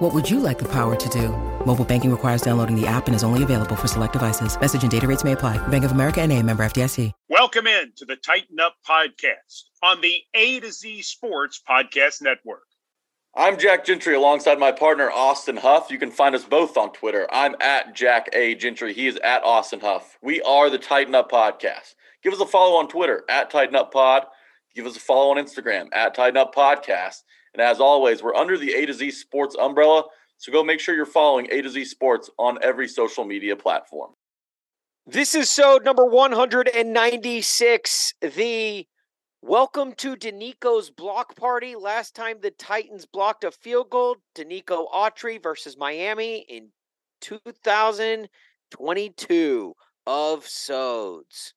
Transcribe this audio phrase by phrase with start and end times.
[0.00, 1.28] What would you like the power to do?
[1.66, 4.58] Mobile banking requires downloading the app and is only available for select devices.
[4.58, 5.58] Message and data rates may apply.
[5.68, 7.12] Bank of America and a member FDIC.
[7.28, 12.62] Welcome in to the Titan Up Podcast on the A to Z Sports Podcast Network.
[13.36, 15.90] I'm Jack Gentry alongside my partner Austin Huff.
[15.90, 17.28] You can find us both on Twitter.
[17.30, 18.54] I'm at Jack A.
[18.54, 18.94] Gentry.
[18.94, 20.16] He is at Austin Huff.
[20.22, 21.94] We are the Titan Up Podcast.
[22.22, 24.24] Give us a follow on Twitter at Titan Up Pod.
[24.74, 27.18] Give us a follow on Instagram at Titan Up Podcast.
[27.54, 30.04] And as always, we're under the A to Z Sports umbrella.
[30.38, 34.12] So go make sure you're following A to Z Sports on every social media platform.
[35.06, 38.86] This is so number 196, the
[39.42, 41.74] Welcome to Denico's block party.
[41.74, 46.68] Last time the Titans blocked a field goal, Denico Autry versus Miami in
[47.22, 49.74] 2022
[50.06, 51.54] of Sods.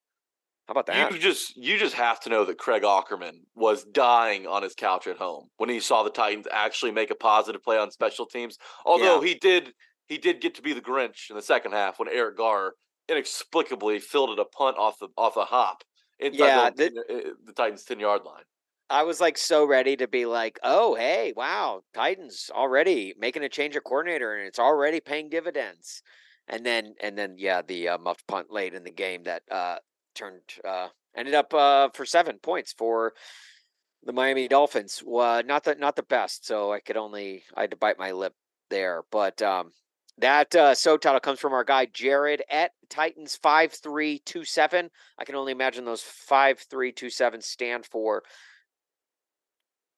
[0.67, 1.11] How about that?
[1.11, 5.08] You just you just have to know that Craig Aukerman was dying on his couch
[5.08, 8.58] at home when he saw the Titans actually make a positive play on special teams.
[8.86, 9.28] Although yeah.
[9.28, 9.73] he did
[10.08, 12.72] he did get to be the Grinch in the second half when Eric Garror
[13.09, 15.84] inexplicably fielded a punt off the off a hop
[16.19, 18.44] inside yeah, the, the, the Titans 10 yard line.
[18.89, 23.50] I was like so ready to be like, oh, hey, wow, Titans already making a
[23.50, 26.03] change of coordinator and it's already paying dividends.
[26.47, 29.78] And then, and then, yeah, the uh, muffed punt late in the game that uh,
[30.14, 33.14] turned, uh, ended up uh, for seven points for
[34.03, 35.02] the Miami Dolphins.
[35.02, 36.45] Uh, not the, not the best.
[36.45, 38.34] So I could only, I had to bite my lip
[38.69, 39.03] there.
[39.11, 39.72] But um,
[40.19, 44.89] that uh, so title comes from our guy Jared at Titans five three two seven.
[45.17, 48.23] I can only imagine those five three two seven stand for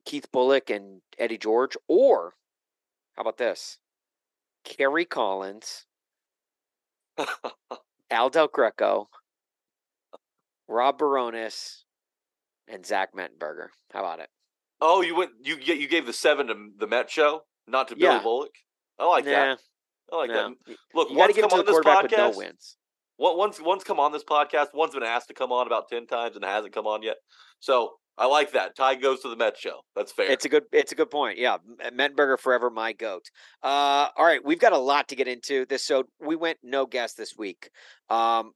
[0.05, 2.33] Keith Bulluck and Eddie George, or
[3.15, 3.77] how about this?
[4.63, 5.85] Kerry Collins,
[8.09, 9.09] Al Del Greco,
[10.67, 11.83] Rob Bironas,
[12.67, 13.67] and Zach Mettenberger.
[13.93, 14.29] How about it?
[14.81, 18.19] Oh, you went you you gave the seven to the Met show, not to Billy.
[18.19, 18.47] Bulluck.
[18.99, 19.59] I like nah, that.
[20.11, 20.49] I like no.
[20.67, 20.75] that.
[20.93, 22.77] Look, you once come on this podcast, no wins.
[23.17, 26.35] Once once come on this podcast, one's been asked to come on about ten times
[26.35, 27.15] and hasn't come on yet.
[27.59, 28.75] So I like that.
[28.75, 29.81] Ty goes to the Met show.
[29.95, 30.29] That's fair.
[30.29, 30.63] It's a good.
[30.71, 31.37] It's a good point.
[31.37, 31.57] Yeah,
[31.93, 33.23] Mettenberger forever my goat.
[33.63, 35.85] Uh, all right, we've got a lot to get into this.
[35.85, 37.69] So we went no guest this week.
[38.09, 38.51] Um,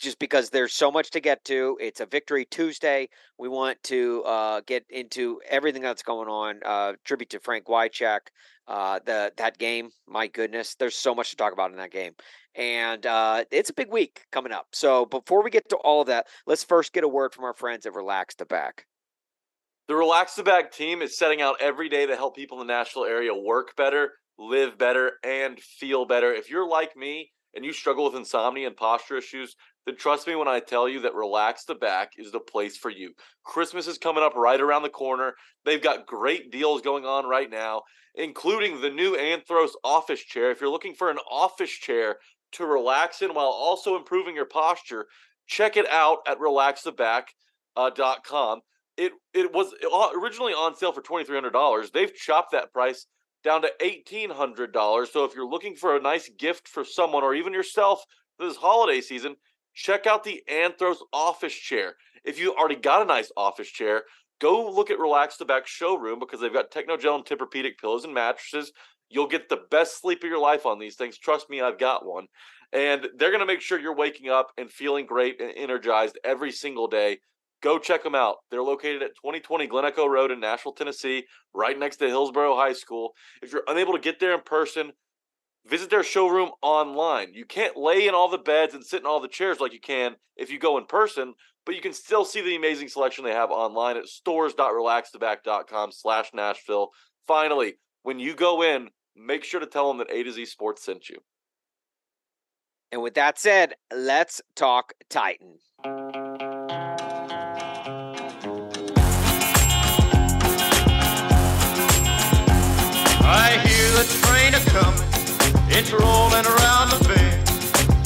[0.00, 1.76] just because there's so much to get to.
[1.80, 3.08] It's a Victory Tuesday.
[3.38, 6.60] We want to uh, get into everything that's going on.
[6.64, 8.20] Uh, tribute to Frank Wycheck.
[8.66, 12.12] Uh, the that game, my goodness, there's so much to talk about in that game,
[12.54, 14.66] and uh, it's a big week coming up.
[14.72, 17.54] So before we get to all of that, let's first get a word from our
[17.54, 18.86] friends at Relax the Back.
[19.88, 22.72] The Relax the Back team is setting out every day to help people in the
[22.72, 26.32] Nashville area work better, live better, and feel better.
[26.32, 29.56] If you're like me and you struggle with insomnia and posture issues,
[29.86, 32.90] then trust me when I tell you that Relax the Back is the place for
[32.90, 33.12] you.
[33.44, 35.34] Christmas is coming up right around the corner.
[35.64, 37.82] They've got great deals going on right now,
[38.14, 40.50] including the new Anthros office chair.
[40.50, 42.16] If you're looking for an office chair
[42.52, 45.06] to relax in while also improving your posture,
[45.46, 47.28] check it out at relaxtheback.com.
[47.76, 48.60] Uh,
[48.96, 49.72] it it was
[50.14, 51.92] originally on sale for $2300.
[51.92, 53.06] They've chopped that price
[53.42, 55.06] down to $1800.
[55.08, 58.02] So if you're looking for a nice gift for someone or even yourself
[58.38, 59.36] this holiday season,
[59.74, 61.94] check out the Anthros office chair.
[62.24, 64.02] If you already got a nice office chair,
[64.40, 68.14] go look at Relax the Back showroom because they've got Technogel and Tempur-Pedic pillows and
[68.14, 68.72] mattresses.
[69.08, 71.18] You'll get the best sleep of your life on these things.
[71.18, 72.26] Trust me, I've got one.
[72.72, 76.52] And they're going to make sure you're waking up and feeling great and energized every
[76.52, 77.18] single day.
[77.62, 78.36] Go check them out.
[78.50, 82.72] They're located at 2020 Glen Echo Road in Nashville, Tennessee, right next to Hillsboro High
[82.72, 83.12] School.
[83.42, 84.92] If you're unable to get there in person,
[85.70, 87.32] Visit their showroom online.
[87.32, 89.78] You can't lay in all the beds and sit in all the chairs like you
[89.78, 93.30] can if you go in person, but you can still see the amazing selection they
[93.30, 96.88] have online at stores.relaxtheback.com slash Nashville.
[97.28, 100.84] Finally, when you go in, make sure to tell them that A to Z Sports
[100.84, 101.18] sent you.
[102.90, 105.58] And with that said, let's talk Titan.
[113.22, 115.09] I hear the train a coming
[115.72, 117.48] it's rolling around the bend,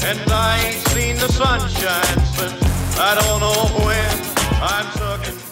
[0.05, 2.63] and I ain't seen the sunshine since
[2.99, 4.11] I don't know when.
[4.63, 5.45] I'm stuck in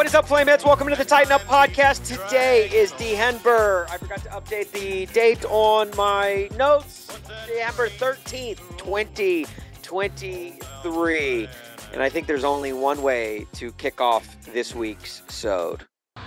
[0.00, 0.64] what is up, Flameheads?
[0.64, 2.06] Welcome to the Titan Up Podcast.
[2.06, 3.86] Today is December.
[3.90, 7.20] I forgot to update the date on my notes.
[7.46, 11.48] December 13th, 2023.
[11.92, 15.84] And I think there's only one way to kick off this week's sode.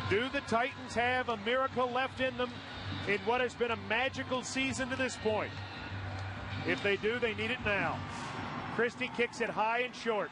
[0.07, 2.51] Do the Titans have a miracle left in them
[3.07, 5.51] in what has been a magical season to this point?
[6.67, 7.99] If they do, they need it now.
[8.75, 10.31] Christie kicks it high and short.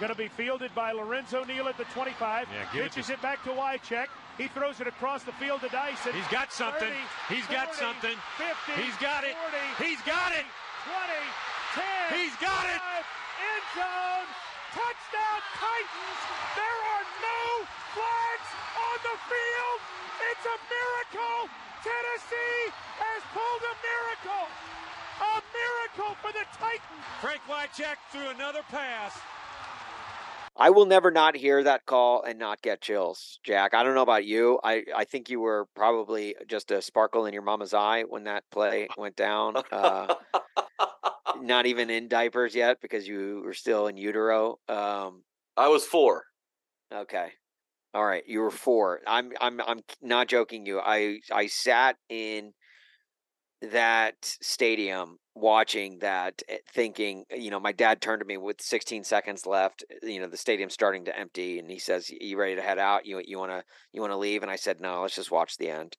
[0.00, 2.48] Going to be fielded by Lorenzo Neal at the 25.
[2.52, 4.06] Yeah, it Pitches to- it, back to Wycheck.
[4.38, 6.12] He throws it across the field to Dyson.
[6.14, 6.88] He's got something.
[7.28, 8.16] 30, He's got something.
[8.38, 9.36] 50, He's got it.
[9.78, 10.44] 40, He's got it.
[10.88, 12.18] 20, 10.
[12.18, 12.80] He's got it.
[12.80, 13.04] five,
[13.42, 14.28] End zone.
[14.72, 16.20] Touchdown Titans.
[16.56, 17.44] There are no
[17.92, 19.78] flags on the field.
[20.32, 21.38] It's a miracle.
[21.84, 24.44] Tennessee has pulled a miracle.
[25.20, 27.04] A miracle for the Titans.
[27.20, 29.18] Frank Wycheck threw another pass.
[30.56, 33.74] I will never not hear that call and not get chills, Jack.
[33.74, 34.58] I don't know about you.
[34.64, 38.44] I, I think you were probably just a sparkle in your mama's eye when that
[38.50, 39.56] play went down.
[39.70, 40.14] Uh,
[41.42, 44.58] not even in diapers yet because you were still in utero.
[44.68, 45.22] Um,
[45.56, 46.24] I was four.
[46.92, 47.32] Okay.
[47.94, 49.00] All right, you were four.
[49.06, 50.80] I'm I'm I'm not joking you.
[50.80, 52.52] I I sat in
[53.60, 59.04] that stadium watching that eh, thinking, you know, my dad turned to me with 16
[59.04, 62.56] seconds left, eh, you know, the stadium's starting to empty and he says, "You ready
[62.56, 63.06] to head out?
[63.06, 63.62] You you want to
[63.92, 65.96] you want to leave?" And I said, "No, let's just watch the end."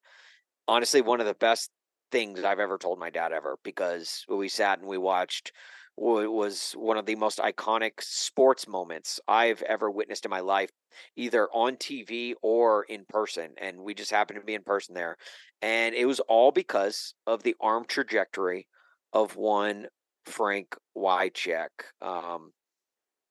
[0.67, 1.69] Honestly, one of the best
[2.13, 5.51] things I've ever told my dad ever because we sat and we watched
[5.97, 10.69] wa- was one of the most iconic sports moments I've ever witnessed in my life,
[11.15, 13.55] either on TV or in person.
[13.57, 15.17] And we just happened to be in person there.
[15.63, 18.67] And it was all because of the arm trajectory
[19.11, 19.87] of one
[20.27, 21.69] Frank Wycheck.
[21.99, 22.51] Um,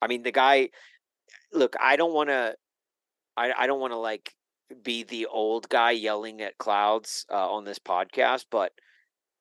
[0.02, 0.70] I mean, the guy,
[1.52, 2.56] look, I don't want to,
[3.36, 4.34] I, I don't want to like
[4.82, 8.72] be the old guy yelling at clouds uh, on this podcast, but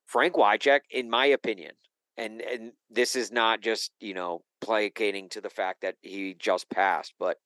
[0.05, 1.71] Frank Wycheck, in my opinion,
[2.17, 6.69] and and this is not just you know placating to the fact that he just
[6.69, 7.37] passed, but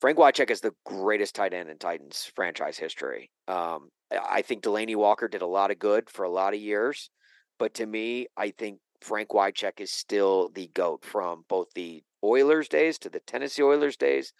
[0.00, 3.30] Frank Wycheck is the greatest tight end in Titans franchise history.
[3.48, 6.60] Um, I I think Delanie Walker did a lot of good for a lot of
[6.60, 7.10] years,
[7.58, 12.68] but to me, I think Frank Wycheck is still the goat from both the Oilers
[12.68, 14.32] days to the Tennessee Oilers days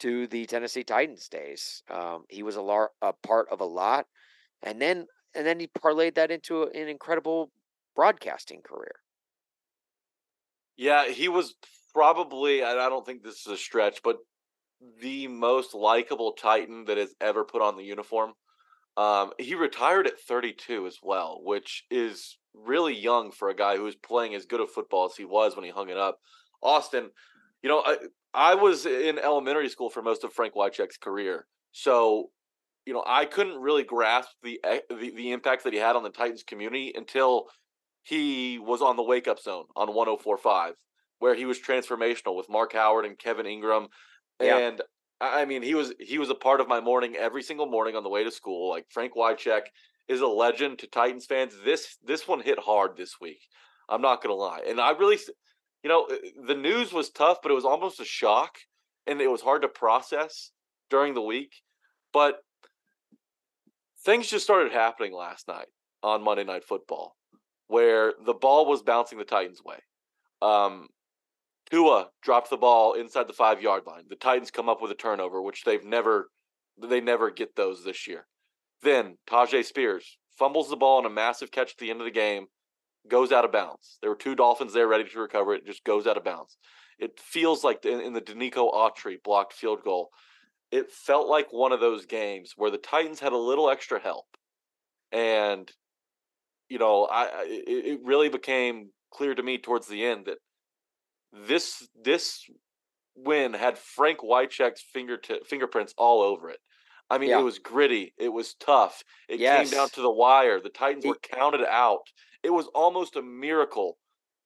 [0.00, 1.82] to the Tennessee Titans days.
[1.90, 4.06] Um, he was a, lar- a part of a lot,
[4.62, 7.52] and then and then he parlayed that into an incredible
[7.94, 8.96] broadcasting career.
[10.76, 11.54] Yeah, he was
[11.92, 14.16] probably, and I don't think this is a stretch, but
[15.00, 18.32] the most likable Titan that has ever put on the uniform.
[18.96, 23.84] Um, he retired at 32 as well, which is really young for a guy who
[23.84, 26.18] was playing as good a football as he was when he hung it up.
[26.62, 27.10] Austin,
[27.62, 27.96] you know, I,
[28.32, 32.30] I was in elementary school for most of Frank Wycheck's career, so
[32.86, 36.02] you know I couldn't really grasp the e- the, the impact that he had on
[36.02, 37.46] the Titans community until
[38.02, 40.72] he was on the Wake Up Zone on 104.5,
[41.18, 43.88] where he was transformational with Mark Howard and Kevin Ingram,
[44.40, 44.56] Yeah.
[44.58, 44.82] and
[45.20, 47.96] I I mean he was he was a part of my morning every single morning
[47.96, 48.70] on the way to school.
[48.70, 49.62] Like Frank Wycheck
[50.08, 51.54] is a legend to Titans fans.
[51.64, 53.40] This this one hit hard this week.
[53.88, 55.18] I'm not gonna lie, and I really,
[55.82, 56.16] you know, uh,
[56.46, 58.58] the news was tough, but it was almost a shock,
[59.06, 60.50] and it was hard to process
[60.90, 61.52] during the week.
[62.12, 62.40] But
[64.04, 65.68] things just started happening last night
[66.02, 67.16] on Monday Night Football,
[67.68, 69.76] where the ball was bouncing the Titans' way.
[70.42, 70.88] Um,
[71.70, 74.04] Tua dropped the ball inside the five yard line.
[74.08, 76.30] The Titans come up with a turnover, which they've never
[76.78, 78.26] they never get those this year.
[78.82, 82.10] Then Tyjae Spears fumbles the ball on a massive catch at the end of the
[82.10, 82.46] game,
[83.08, 83.98] goes out of bounds.
[84.00, 86.56] There were two Dolphins there ready to recover it, just goes out of bounds.
[86.98, 90.10] It feels like in, in the Denico Autry blocked field goal,
[90.70, 94.26] it felt like one of those games where the Titans had a little extra help,
[95.10, 95.70] and
[96.68, 100.38] you know, I it, it really became clear to me towards the end that
[101.48, 102.44] this this
[103.16, 106.58] win had Frank Wycheck's fingertip fingerprints all over it.
[107.08, 107.40] I mean, Yeah.
[107.40, 108.14] it was gritty.
[108.18, 109.02] It was tough.
[109.28, 110.60] It came down to the wire.
[110.60, 112.02] The Titans It- were counted out.
[112.42, 113.98] It was almost a miracle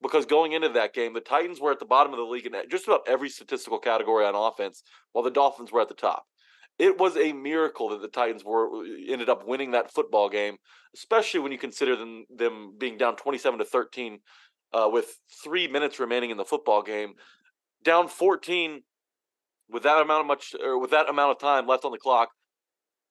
[0.02, 2.52] because going into that game, the Titans were at the bottom of the league in
[2.70, 4.82] just about every statistical category on offense,
[5.12, 6.24] while the Dolphins were at the top.
[6.78, 10.56] It was a miracle that the Titans were ended up winning that football game,
[10.92, 14.18] especially when you consider them them being down twenty-seven to thirteen
[14.72, 17.12] uh, with three minutes remaining in the football game,
[17.84, 18.82] down fourteen
[19.70, 22.30] with that amount of much or with that amount of time left on the clock.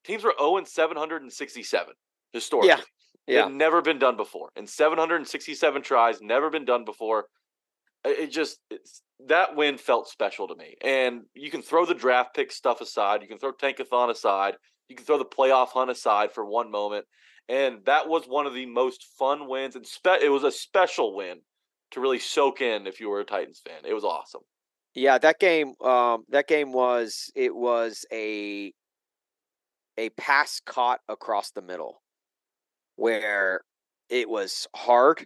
[0.03, 1.93] Teams were zero and seven hundred and sixty-seven
[2.33, 2.67] historically.
[2.67, 2.81] Yeah,
[3.27, 3.47] yeah.
[3.47, 4.49] It never been done before.
[4.55, 7.25] And 767 tries, never been done before.
[8.05, 10.75] It just it's, that win felt special to me.
[10.83, 13.21] And you can throw the draft pick stuff aside.
[13.21, 14.55] You can throw Tankathon aside.
[14.89, 17.05] You can throw the playoff hunt aside for one moment.
[17.47, 19.75] And that was one of the most fun wins.
[19.75, 21.39] And spe- it was a special win
[21.91, 23.85] to really soak in if you were a Titans fan.
[23.85, 24.41] It was awesome.
[24.95, 25.73] Yeah, that game.
[25.81, 28.73] Um, that game was it was a
[29.97, 32.02] a pass caught across the middle,
[32.95, 33.61] where
[34.09, 35.25] it was hard.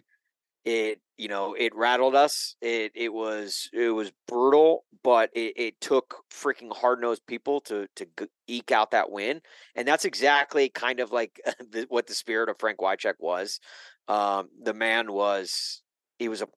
[0.64, 2.56] It you know it rattled us.
[2.60, 7.86] It it was it was brutal, but it, it took freaking hard nosed people to
[7.96, 8.06] to
[8.46, 9.40] eke out that win,
[9.74, 13.60] and that's exactly kind of like the, what the spirit of Frank Wycheck was.
[14.08, 15.82] Um, the man was
[16.18, 16.48] he was a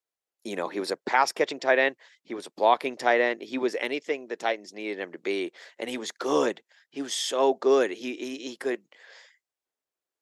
[0.44, 1.96] you know, he was a pass catching tight end.
[2.24, 3.42] He was a blocking tight end.
[3.42, 6.62] He was anything the Titans needed him to be, and he was good.
[6.90, 7.92] He was so good.
[7.92, 8.82] He he, he could.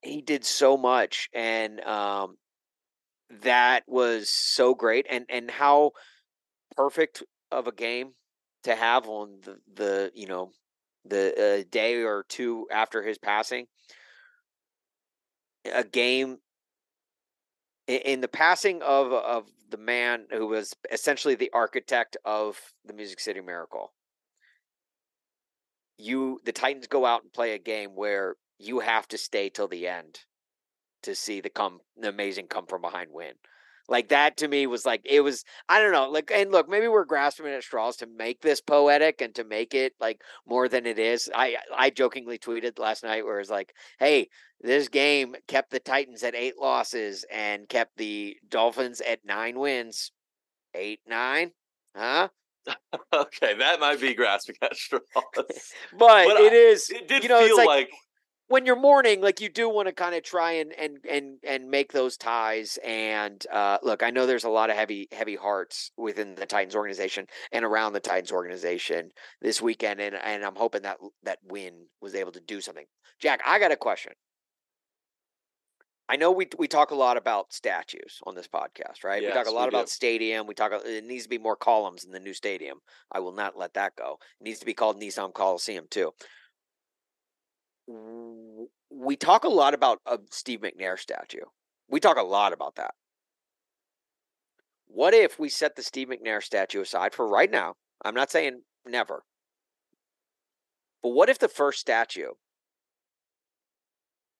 [0.01, 2.37] He did so much, and um,
[3.41, 5.05] that was so great.
[5.09, 5.91] And and how
[6.75, 8.13] perfect of a game
[8.63, 10.51] to have on the the you know
[11.05, 13.67] the uh, day or two after his passing.
[15.73, 16.37] A game
[17.87, 23.19] in the passing of of the man who was essentially the architect of the Music
[23.19, 23.93] City Miracle.
[25.97, 29.67] You the Titans go out and play a game where you have to stay till
[29.67, 30.19] the end
[31.03, 33.33] to see the come the amazing come from behind win.
[33.87, 36.87] Like that to me was like it was I don't know like and look maybe
[36.87, 40.85] we're grasping at straws to make this poetic and to make it like more than
[40.85, 41.29] it is.
[41.33, 44.29] I I jokingly tweeted last night where it's like, hey,
[44.61, 50.11] this game kept the Titans at eight losses and kept the Dolphins at nine wins.
[50.75, 51.51] Eight nine,
[51.95, 52.27] huh?
[53.13, 55.47] okay, that might be grasping at straws, but,
[55.97, 56.91] but it I, is.
[56.91, 57.89] It did you know, feel like, like
[58.49, 61.69] when you're mourning, like you do want to kind of try and and and and
[61.69, 62.77] make those ties.
[62.83, 66.75] And uh, look, I know there's a lot of heavy heavy hearts within the Titans
[66.75, 71.85] organization and around the Titans organization this weekend, and and I'm hoping that that win
[72.01, 72.85] was able to do something.
[73.21, 74.13] Jack, I got a question.
[76.11, 79.21] I know we we talk a lot about statues on this podcast, right?
[79.21, 80.47] Yes, we talk a lot about stadium.
[80.47, 80.71] We talk.
[80.73, 82.79] It needs to be more columns in the new stadium.
[83.11, 84.17] I will not let that go.
[84.41, 86.13] It needs to be called Nissan Coliseum too
[88.89, 91.45] we talk a lot about a Steve McNair statue.
[91.89, 92.91] We talk a lot about that.
[94.87, 97.75] What if we set the Steve McNair statue aside for right now?
[98.03, 99.23] I'm not saying never.
[101.01, 102.31] But what if the first statue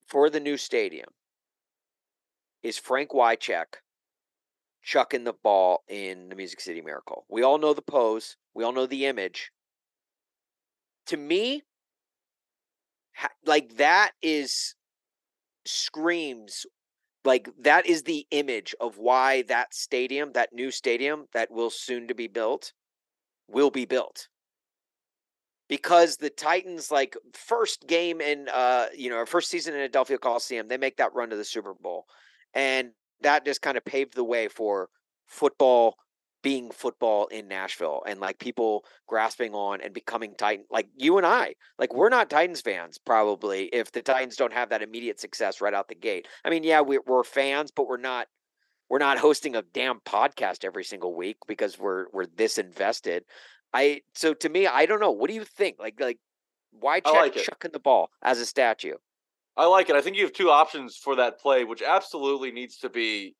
[0.08, 1.10] for the new stadium
[2.62, 3.82] is Frank Wycheck
[4.84, 7.26] chucking the ball in the Music City Miracle?
[7.30, 9.52] We all know the pose, we all know the image.
[11.08, 11.64] To me,
[13.46, 14.76] like that is
[15.66, 16.66] screams
[17.26, 22.08] like that is the image of why that stadium that new stadium that will soon
[22.08, 22.74] to be built
[23.48, 24.28] will be built.
[25.68, 30.68] Because the titans like first game in uh you know first season in adelphia coliseum
[30.68, 32.06] they make that run to the super bowl
[32.54, 34.90] and that just kind of paved the way for
[35.28, 35.96] football
[36.42, 41.26] being football in Nashville and like people grasping on and becoming Titan like you and
[41.26, 45.62] I like we're not Titans fans probably if the Titans don't have that immediate success
[45.62, 46.28] right out the gate.
[46.46, 48.28] I mean, yeah, we, we're fans, but we're not
[48.90, 53.24] we're not hosting a damn podcast every single week because we're we're this invested.
[53.74, 55.12] I so to me, I don't know.
[55.12, 55.78] What do you think?
[55.80, 56.20] Like like
[56.82, 58.96] Wycheck like chucking the ball as a statue?
[59.58, 59.96] I like it.
[59.96, 63.36] I think you have two options for that play, which absolutely needs to be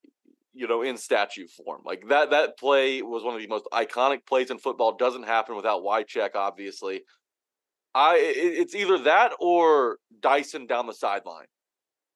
[0.54, 1.82] you know, in statue form.
[1.86, 4.96] Like that that play was one of the most iconic plays in football.
[4.96, 7.02] Doesn't happen without Wycheck, obviously.
[7.94, 11.48] I it, it's either that or Dyson down the sideline.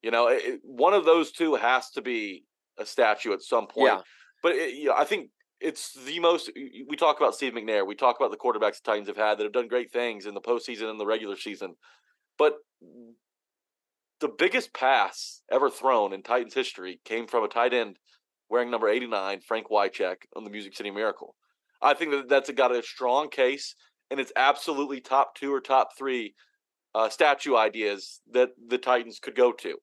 [0.01, 2.43] You know, it, one of those two has to be
[2.77, 3.93] a statue at some point.
[3.93, 4.01] Yeah.
[4.41, 5.29] But it, you know, I think
[5.61, 6.51] it's the most.
[6.55, 7.87] We talk about Steve McNair.
[7.87, 10.33] We talk about the quarterbacks the Titans have had that have done great things in
[10.33, 11.75] the postseason and the regular season.
[12.37, 12.55] But
[14.19, 17.97] the biggest pass ever thrown in Titans history came from a tight end
[18.49, 21.35] wearing number 89, Frank Wycheck, on the Music City Miracle.
[21.81, 23.75] I think that that's got a strong case,
[24.09, 26.33] and it's absolutely top two or top three
[26.95, 29.77] uh, statue ideas that the Titans could go to.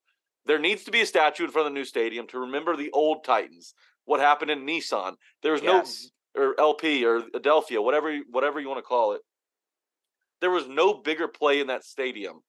[0.47, 2.91] There needs to be a statue in front of the new stadium to remember the
[2.93, 3.75] old Titans.
[4.05, 5.15] What happened in Nissan?
[5.43, 6.03] There was yes.
[6.03, 9.21] no or LP or Adelphia, whatever whatever you want to call it.
[10.41, 12.41] There was no bigger play in that stadium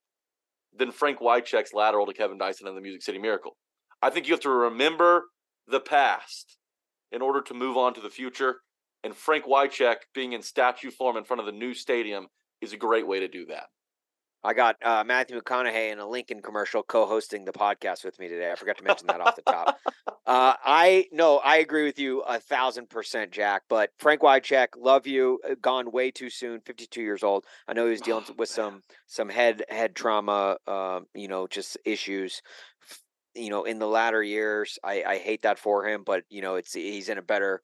[0.74, 3.58] than Frank Wycheck's lateral to Kevin Dyson and the Music City Miracle.
[4.02, 5.26] I think you have to remember
[5.68, 6.58] the past
[7.12, 8.58] in order to move on to the future.
[9.04, 12.28] And Frank Wycheck being in statue form in front of the new stadium
[12.62, 13.66] is a great way to do that.
[14.44, 18.52] I got uh, Matthew McConaughey in a Lincoln commercial co-hosting the podcast with me today.
[18.52, 19.78] I forgot to mention that off the top.
[20.28, 23.64] Uh, I no, I agree with you a thousand percent, Jack.
[23.68, 25.40] But Frank Wycheck, love you.
[25.44, 26.62] Uh, gone way too soon.
[26.62, 27.46] Fifty-two years old.
[27.68, 28.66] I know he was dealing oh, with man.
[28.66, 30.58] some some head head trauma.
[30.68, 32.44] Um, you know, just issues
[33.36, 34.80] you know, in the latter years.
[34.84, 37.62] I, I hate that for him, but you know, it's he's in a better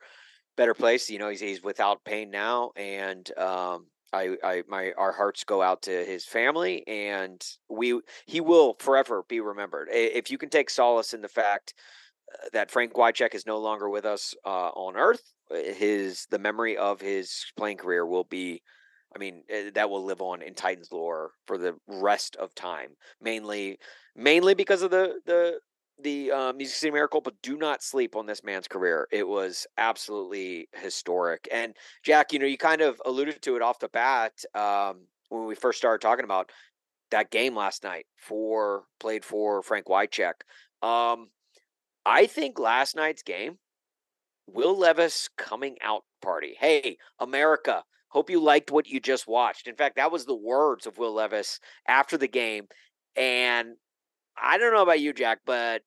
[0.55, 1.09] better place.
[1.09, 5.61] You know, he's he's without pain now, and um, I, I, my, our hearts go
[5.61, 9.89] out to his family, and we, he will forever be remembered.
[9.91, 11.73] If you can take solace in the fact
[12.33, 16.39] uh, that Frank Wycheck is no longer with us uh, on Earth, uh, his the
[16.39, 18.61] memory of his playing career will be,
[19.13, 22.91] I mean, eh, that will live on in Titans lore for the rest of time.
[23.21, 23.77] Mainly,
[24.17, 25.59] mainly because of the the
[25.99, 29.07] the uh, Music City Miracle, but do not sleep on this man's career.
[29.11, 31.47] It was absolutely historic.
[31.51, 35.45] And Jack, you know, you kind of alluded to it off the bat um, when
[35.45, 36.51] we first started talking about
[37.09, 40.33] that game last night for played for Frank Wycheck.
[40.83, 41.29] Um,
[42.05, 43.57] I think last night's game,
[44.47, 46.55] Will Levis coming out party.
[46.59, 49.67] Hey, America, hope you liked what you just watched.
[49.67, 52.67] In fact, that was the words of Will Levis after the game.
[53.15, 53.75] And
[54.41, 55.83] I don't know about you, Jack, but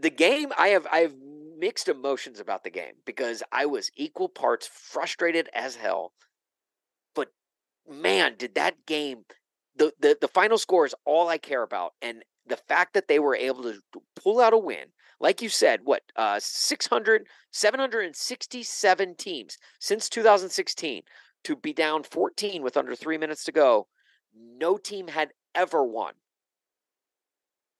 [0.00, 1.14] the game I have I have
[1.58, 6.12] mixed emotions about the game because I was equal parts frustrated as hell.
[7.14, 7.28] But
[7.88, 9.24] man, did that game
[9.78, 13.18] the, the the final score is all I care about and the fact that they
[13.18, 13.80] were able to
[14.16, 14.86] pull out a win
[15.20, 21.02] like you said what uh 600 767 teams since 2016
[21.44, 23.86] to be down 14 with under 3 minutes to go
[24.34, 26.14] no team had ever won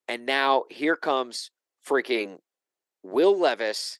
[0.08, 1.50] and now here comes
[1.86, 2.38] freaking
[3.02, 3.98] Will Levis,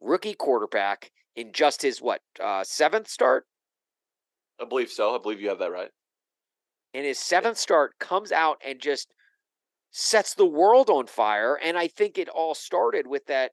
[0.00, 3.46] rookie quarterback, in just his what uh, seventh start.
[4.60, 5.14] I believe so.
[5.14, 5.90] I believe you have that right.
[6.92, 9.12] In his seventh start, comes out and just
[9.90, 11.58] sets the world on fire.
[11.62, 13.52] And I think it all started with that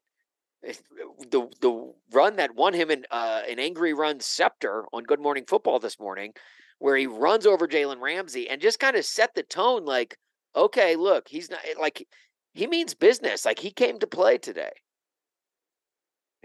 [0.62, 5.44] the the run that won him an uh, an angry run scepter on Good Morning
[5.46, 6.32] Football this morning,
[6.78, 9.84] where he runs over Jalen Ramsey and just kind of set the tone.
[9.84, 10.18] Like,
[10.58, 12.06] okay, look, he's not eh, like
[12.54, 13.44] he means business.
[13.44, 14.72] Like he came to play today.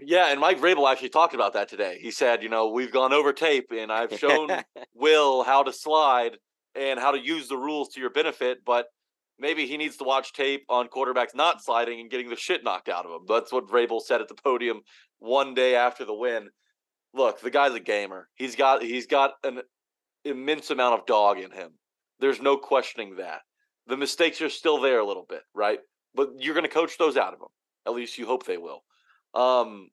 [0.00, 1.98] Yeah, and Mike Vrabel actually talked about that today.
[2.00, 4.50] He said, you know, we've gone over tape and I've shown
[4.94, 6.36] Will how to slide
[6.74, 8.86] and how to use the rules to your benefit, but
[9.38, 12.88] maybe he needs to watch tape on quarterbacks not sliding and getting the shit knocked
[12.88, 13.20] out of him.
[13.28, 14.80] That's what Vrabel said at the podium
[15.20, 16.48] one day after the win.
[17.14, 18.28] Look, the guy's a gamer.
[18.34, 19.62] He's got he's got an
[20.24, 21.70] immense amount of dog in him.
[22.18, 23.42] There's no questioning that.
[23.86, 25.80] The mistakes are still there a little bit, right?
[26.14, 27.48] but you're going to coach those out of them.
[27.86, 28.82] At least you hope they will.
[29.34, 29.90] Um,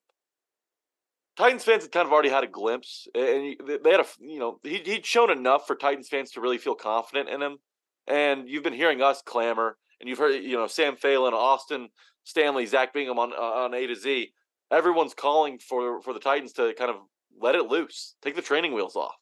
[1.37, 4.59] Titans fans had kind of already had a glimpse, and they had a you know
[4.63, 7.57] he, he'd shown enough for Titans fans to really feel confident in him.
[8.07, 11.89] And you've been hearing us clamor, and you've heard you know Sam Phelan, Austin
[12.23, 14.31] Stanley, Zach Bingham on uh, on A to Z.
[14.71, 16.97] Everyone's calling for for the Titans to kind of
[17.39, 19.15] let it loose, take the training wheels off.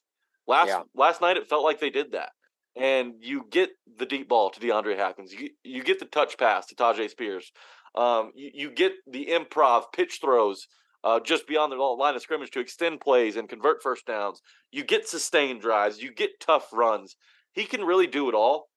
[0.46, 0.82] Last yeah.
[0.94, 2.30] last night, it felt like they did that
[2.76, 5.32] and you get the deep ball to DeAndre Hopkins.
[5.32, 7.52] You you get the touch pass to Tyjae Spears.
[7.94, 10.66] Um, you, you get the improv pitch throws
[11.02, 14.42] uh, just beyond the line of scrimmage to extend plays and convert first downs.
[14.70, 16.00] You get sustained drives.
[16.00, 17.16] You get tough runs.
[17.52, 18.68] He can really do it all.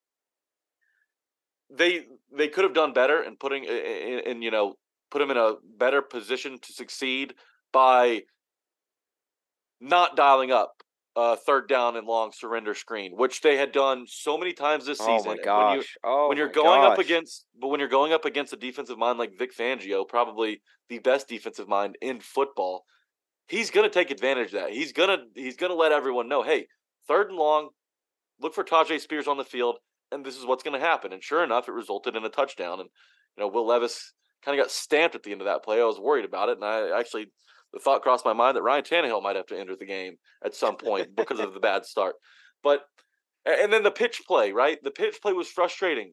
[1.70, 4.74] They they could have done better in putting in, in you know
[5.10, 7.34] put him in a better position to succeed
[7.72, 8.22] by
[9.80, 10.83] not dialing up
[11.16, 14.98] uh, third down and long surrender screen, which they had done so many times this
[14.98, 15.22] season.
[15.24, 15.70] Oh my gosh!
[15.70, 16.92] When, you, oh when you're going gosh.
[16.92, 20.60] up against, but when you're going up against a defensive mind like Vic Fangio, probably
[20.88, 22.84] the best defensive mind in football,
[23.46, 24.70] he's going to take advantage of that.
[24.70, 26.66] He's gonna he's gonna let everyone know, hey,
[27.06, 27.68] third and long,
[28.40, 29.76] look for Tyjae Spears on the field,
[30.10, 31.12] and this is what's going to happen.
[31.12, 32.80] And sure enough, it resulted in a touchdown.
[32.80, 32.88] And
[33.36, 34.12] you know, Will Levis
[34.44, 35.80] kind of got stamped at the end of that play.
[35.80, 37.26] I was worried about it, and I actually
[37.74, 40.54] the thought crossed my mind that Ryan Tannehill might have to enter the game at
[40.54, 42.14] some point because of the bad start.
[42.62, 42.82] But
[43.44, 44.82] and then the pitch play, right?
[44.82, 46.12] The pitch play was frustrating.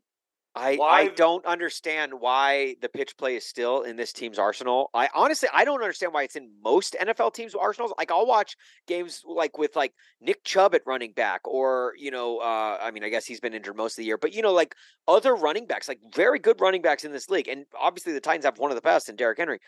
[0.53, 4.89] I, I don't understand why the pitch play is still in this team's arsenal.
[4.93, 7.93] I honestly I don't understand why it's in most NFL teams' arsenals.
[7.97, 12.39] Like I'll watch games like with like Nick Chubb at running back, or you know,
[12.39, 14.51] uh, I mean, I guess he's been injured most of the year, but you know,
[14.51, 14.75] like
[15.07, 18.43] other running backs, like very good running backs in this league, and obviously the Titans
[18.43, 19.59] have one of the best in Derrick Henry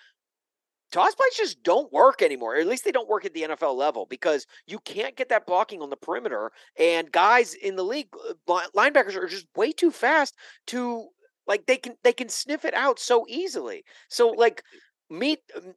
[0.94, 2.56] toss plays just don't work anymore.
[2.56, 5.46] Or at least they don't work at the NFL level because you can't get that
[5.46, 6.52] blocking on the perimeter.
[6.80, 10.36] And guys in the league, uh, linebackers are just way too fast
[10.68, 11.08] to
[11.48, 13.84] like they can they can sniff it out so easily.
[14.08, 14.64] So like
[15.10, 15.74] meet um,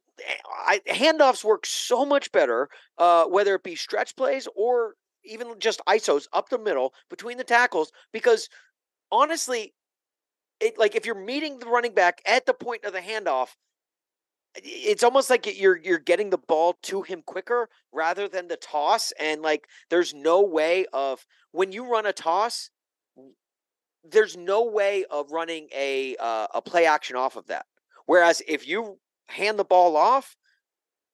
[0.65, 4.93] I, handoffs work so much better, uh, whether it be stretch plays or
[5.25, 8.47] even just isos up the middle between the tackles, because
[9.11, 9.73] honestly,
[10.59, 13.49] it like if you're meeting the running back at the point of the handoff,
[14.55, 19.13] it's almost like you're you're getting the ball to him quicker rather than the toss
[19.19, 22.69] and like there's no way of when you run a toss
[24.03, 27.65] there's no way of running a uh, a play action off of that
[28.05, 30.35] whereas if you hand the ball off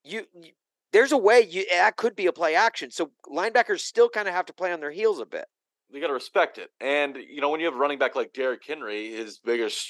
[0.04, 0.52] you, you
[0.93, 2.91] there's a way you that could be a play action.
[2.91, 5.46] So linebackers still kind of have to play on their heels a bit.
[5.89, 6.69] You got to respect it.
[6.80, 9.89] And you know when you have a running back like Derrick Henry, his biggest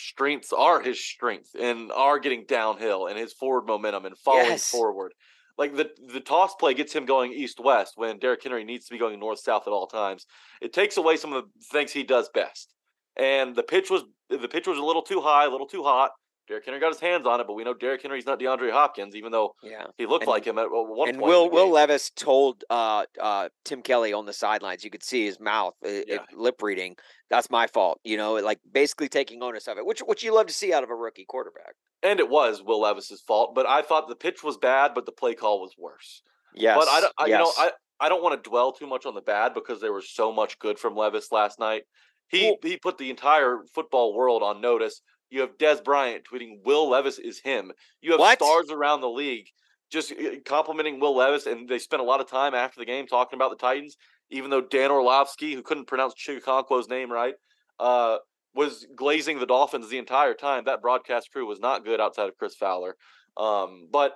[0.00, 4.70] strengths are his strength and are getting downhill and his forward momentum and falling Yes.
[4.70, 5.12] forward.
[5.58, 8.92] Like the the toss play gets him going east west when Derrick Henry needs to
[8.94, 10.24] be going north south at all times.
[10.62, 12.74] It takes away some of the things he does best.
[13.16, 16.12] And the pitch was the pitch was a little too high, a little too hot.
[16.50, 19.14] Derrick Henry got his hands on it, but we know Derrick Henry's not DeAndre Hopkins,
[19.14, 19.86] even though Yeah.
[19.96, 21.28] he looked And- like him at one and point.
[21.28, 21.68] Will Will.
[21.70, 24.82] Levis told uh, uh, Tim Kelly on the sidelines.
[24.82, 26.18] You could see his mouth uh, it- Yeah.
[26.32, 26.96] lip reading.
[27.28, 28.00] That's my fault.
[28.02, 30.82] You know, like basically taking onus of it, which which you love to see out
[30.82, 31.74] of a rookie quarterback.
[32.02, 35.12] and it was Will Levis's fault, but I thought the pitch was bad, but the
[35.12, 36.22] play call was worse.
[36.54, 37.52] Yes, But I, don't- you know.
[37.58, 40.32] I, I don't want to dwell too much on the bad because there was so
[40.32, 41.84] much good from Levis last night.
[42.28, 45.00] He he put the entire football world on notice.
[45.30, 47.72] You have Dez Bryant tweeting Will Levis is him.
[48.00, 48.38] You have What?
[48.38, 49.46] stars around the league
[49.90, 53.06] just uh, complimenting Will Levis, and they spent a lot of time after the game
[53.06, 53.96] talking about the Titans.
[54.30, 57.34] Even though Dan Orlovsky, who couldn't pronounce Chig Okonkwo's name right,
[57.80, 58.18] uh,
[58.54, 60.64] was glazing the Dolphins the entire time.
[60.66, 62.96] That broadcast crew was not good outside of Chris Fowler.
[63.36, 64.14] Um, but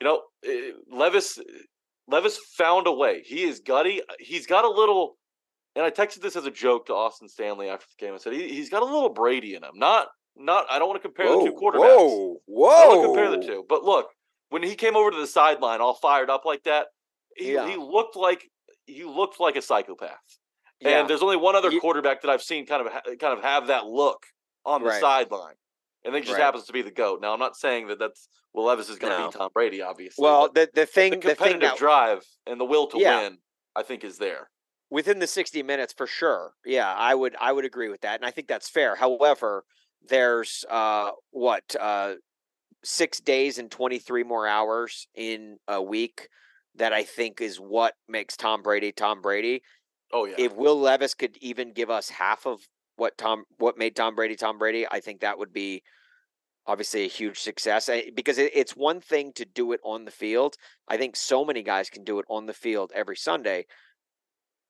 [0.00, 1.38] you know, eh, Levis
[2.06, 3.22] Levis found a way.
[3.24, 4.02] He is gutty.
[4.20, 5.16] He's got a little,
[5.74, 8.14] and I texted this as a joke to Austin Stanley after the game.
[8.14, 9.72] I said he, he's got a little Brady in him.
[9.74, 10.66] Not not.
[10.70, 11.96] I don't want to compare the two quarterbacks.
[11.96, 12.68] Whoa, whoa!
[12.68, 13.64] I don't want to compare the two.
[13.68, 14.08] But look,
[14.50, 16.88] when he came over to the sideline, all fired up like that,
[17.36, 17.68] he, Yeah.
[17.68, 18.50] he looked like
[18.86, 20.18] he looked like a psychopath.
[20.80, 21.00] Yeah.
[21.00, 23.42] And there's only one other You- quarterback that I've seen kind of ha- kind of
[23.44, 24.24] have that look
[24.64, 25.00] on the Right.
[25.00, 25.54] sideline,
[26.04, 26.40] and it just Right.
[26.42, 27.20] happens to be the goat.
[27.20, 29.26] Now I'm not saying that that's Will Levis is going to No.
[29.28, 30.22] beat Tom Brady, obviously.
[30.22, 33.20] well, the the thing the the thing competitive that drive and the will to Yeah.
[33.22, 33.38] win,
[33.76, 34.50] I think, is there.
[34.92, 38.26] within the 60 minutes for sure yeah i would i would agree with that and
[38.26, 39.64] i think that's fair however
[40.08, 42.14] there's uh what uh
[42.82, 46.28] six days and 23 more hours in a week
[46.74, 49.62] that i think is what makes tom brady tom brady.
[50.12, 52.60] Oh yeah, if will levis could even give us half of
[52.96, 55.82] what tom what made tom brady tom brady i think that would be
[56.66, 60.10] obviously a huge success I- because it, it's one thing to do it on the
[60.10, 60.56] field.
[60.88, 63.66] I think so many guys can do it on the field every sunday.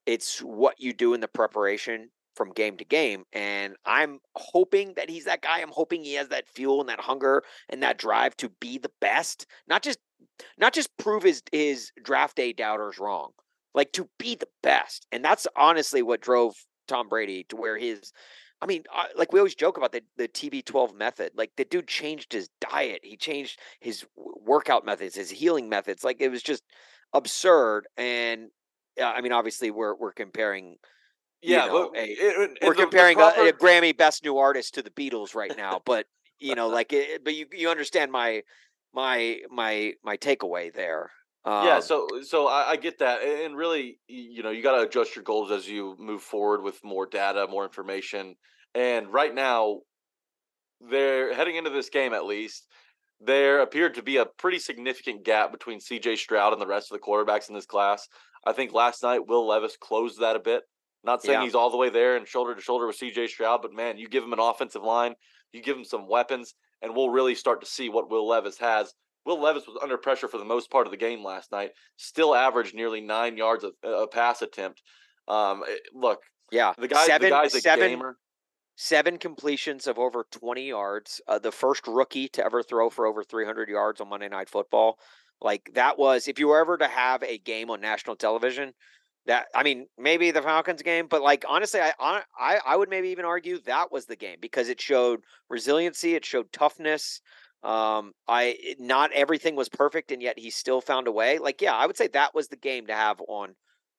[0.06, 5.10] It's what you do in the preparation from game to game and i'm hoping that
[5.10, 8.36] he's that guy i'm hoping he has that fuel and that hunger and that drive
[8.36, 9.98] to be the best not just
[10.58, 13.30] not just prove his his draft day doubters wrong
[13.74, 16.54] like to be the best and that's honestly what drove
[16.88, 18.12] tom brady to where his
[18.62, 21.32] I mean, uh, like we always joke about the the TB12 method.
[21.34, 26.04] Like the dude changed his diet, he changed his workout methods, his healing methods.
[26.04, 26.62] Like it was just
[27.12, 27.86] absurd.
[27.96, 28.50] And
[29.00, 30.76] uh, I mean, obviously, we're we're comparing.
[31.42, 31.66] You yeah.
[31.66, 34.38] know, but a- it- it- we're the- the comparing proper- a, a Grammy Best New
[34.38, 36.06] Artist to the Beatles right now, but
[36.38, 38.42] you know, like, it, but you you understand my
[38.92, 41.10] my my my takeaway there.
[41.44, 44.82] Um, yeah, so so I, I get that, and really, you know, you got to
[44.82, 48.34] adjust your goals as you move forward with more data, more information.
[48.74, 49.80] And right now,
[50.80, 52.66] they're heading into this game at least.
[53.22, 56.16] There appeared to be a pretty significant gap between C.J.
[56.16, 58.06] Stroud and the rest of the quarterbacks in this class.
[58.46, 60.62] I think last night Will Levis closed that a bit.
[61.02, 61.44] Not saying Yeah.
[61.44, 63.28] he's all the way there and shoulder to shoulder with C.J.
[63.28, 65.14] Stroud, but man, you give him an offensive line,
[65.52, 68.94] you give him some weapons, and we'll really start to see what Will Levis has.
[69.24, 71.70] Will Levis was under pressure for the most part of the game last night.
[71.96, 74.82] Still averaged nearly nine yards of a pass attempt.
[75.28, 78.16] Um, eh, look, yeah, the guy, seven, the guy's a seven, gamer.
[78.76, 81.20] seven completions of over 20 yards.
[81.28, 84.98] Uh, the first rookie to ever throw for over 300 yards on Monday Night Football.
[85.42, 88.72] Like that was, if you were ever to have a game on national television,
[89.30, 91.92] that I mean, maybe the Falcons game, but like honestly, I
[92.36, 96.24] I I would maybe even argue that was the game because it showed resiliency, it
[96.24, 97.20] showed toughness.
[97.62, 101.38] Um, I it- not everything was perfect, and yet he still found a way.
[101.38, 103.54] Like, yeah, I would say that was the game to have on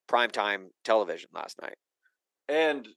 [0.10, 1.78] primetime television last night.
[2.50, 2.90] And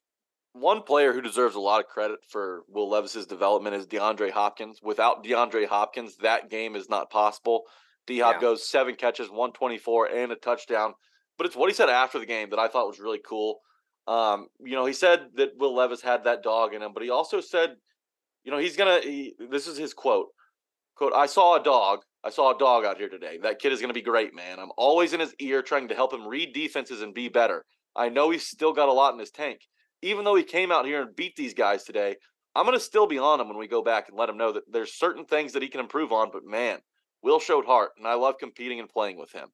[0.54, 4.80] one player who deserves a lot of credit for Will Levis's development is DeAndre Hopkins.
[4.82, 7.62] Without DeAndre Hopkins, that game is not possible.
[8.08, 8.40] D Hop Yeah.
[8.40, 10.94] goes seven catches, 124, and a touchdown.
[11.36, 13.60] But it's what he said after the game that I thought was really cool.
[14.06, 17.10] Um, you know, he said that Will Levis had that dog in him, but he
[17.10, 17.76] also said,
[18.44, 19.00] you know, he's gonna.
[19.02, 20.28] He, this is his quote:
[20.96, 22.00] "Quote: I saw a dog.
[22.22, 23.38] I saw a dog out here today.
[23.42, 24.58] That kid is gonna be great, man.
[24.58, 27.64] I'm always in his ear, trying to help him read defenses and be better.
[27.96, 29.60] I know he's still got a lot in his tank.
[30.02, 32.16] Even though he came out here and beat these guys today,
[32.54, 34.64] I'm gonna still be on him when we go back and let him know that
[34.70, 36.30] there's certain things that he can improve on.
[36.30, 36.80] But man,
[37.22, 39.48] Will showed heart, and I love competing and playing with him.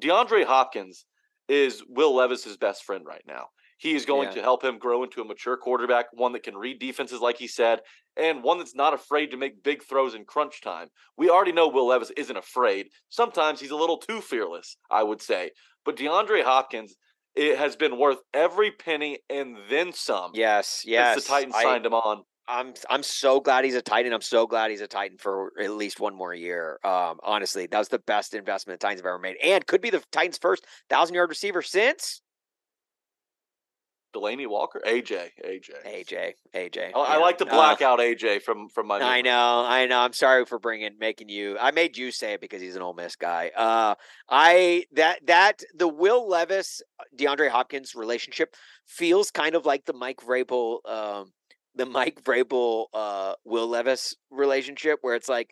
[0.00, 1.04] DeAndre Hopkins
[1.48, 3.46] is Will Levis's best friend right now.
[3.78, 4.34] He is going Yeah.
[4.36, 7.46] to help him grow into a mature quarterback, one that can read defenses, like he
[7.46, 7.82] said,
[8.16, 10.88] and one that's not afraid to make big throws in crunch time.
[11.16, 12.88] We already know Will Levis isn't afraid.
[13.10, 15.50] Sometimes he's a little too fearless, I would say.
[15.84, 16.96] But DeAndre Hopkins,
[17.34, 20.30] it has been worth every penny and then some.
[20.34, 21.22] Yes, yes.
[21.22, 22.24] The Titans I- signed him on.
[22.48, 24.12] I'm I'm so glad he's a Titan.
[24.12, 26.78] I'm so glad he's a Titan for at least one more year.
[26.84, 29.90] Um, honestly, that was the best investment the Titans have ever made, and could be
[29.90, 32.22] the Titans' first thousand yard receiver since
[34.14, 35.70] Delanie Walker, AJ, AJ.
[35.84, 36.32] AJ.
[36.54, 36.92] AJ.
[36.94, 38.96] I, I like to Uh, black out AJ from from my.
[38.96, 39.22] I memory.
[39.24, 39.98] know, I know.
[39.98, 41.58] I'm sorry for bringing making you.
[41.58, 43.50] I made you say it because he's an Ole Miss guy.
[43.54, 43.94] Uh,
[44.28, 48.54] I that that the Will Levis uh, DeAndre Hopkins relationship
[48.86, 51.32] feels kind of like the Mike Vrabel, um,
[51.76, 55.50] the Mike Vrabel uh, Will Levis relationship, where it's like,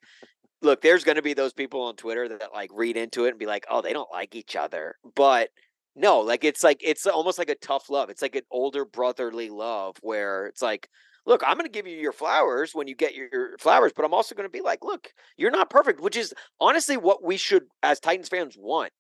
[0.63, 3.39] look, there's going to be those people on Twitter that, like read into it and
[3.39, 5.51] be like, oh, they don't like each other, but.
[5.97, 8.11] No, like it's like it's almost like a tough love.
[8.11, 10.89] It's like an older brotherly love where it's like,
[11.25, 14.05] look, I'm going to give you your flowers when you get your, your flowers, but
[14.05, 17.37] I'm also going to be like, look, you're not perfect, which is honestly what we
[17.37, 18.91] should, as Titans fans, want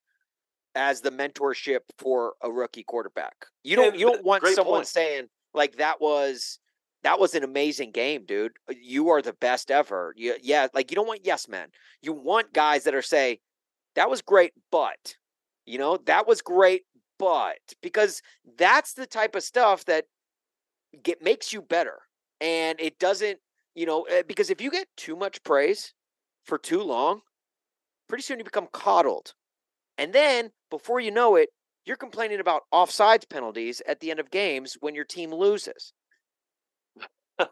[0.77, 3.35] as the mentorship for a rookie quarterback.
[3.65, 4.87] You don't, Yeah, you don't want someone point.
[4.87, 6.59] saying like that was
[7.05, 8.53] that was an amazing game, dude.
[8.69, 10.15] Uh, You are the best ever.
[10.17, 11.69] You, yeah, like you don't want yes men.
[12.03, 13.41] You want guys that are say
[13.95, 15.17] that was great, but
[15.67, 16.83] you know that was great,
[17.19, 18.23] but because
[18.59, 20.07] that's the type of stuff that
[21.03, 22.01] get makes you better
[22.41, 23.39] and it doesn't
[23.75, 25.93] you know eh, because if you get too much praise
[26.45, 27.21] for too long
[28.09, 29.35] pretty soon you become coddled
[29.99, 31.49] and then before you know it
[31.85, 35.93] you're complaining about offsides penalties at the end of games when your team loses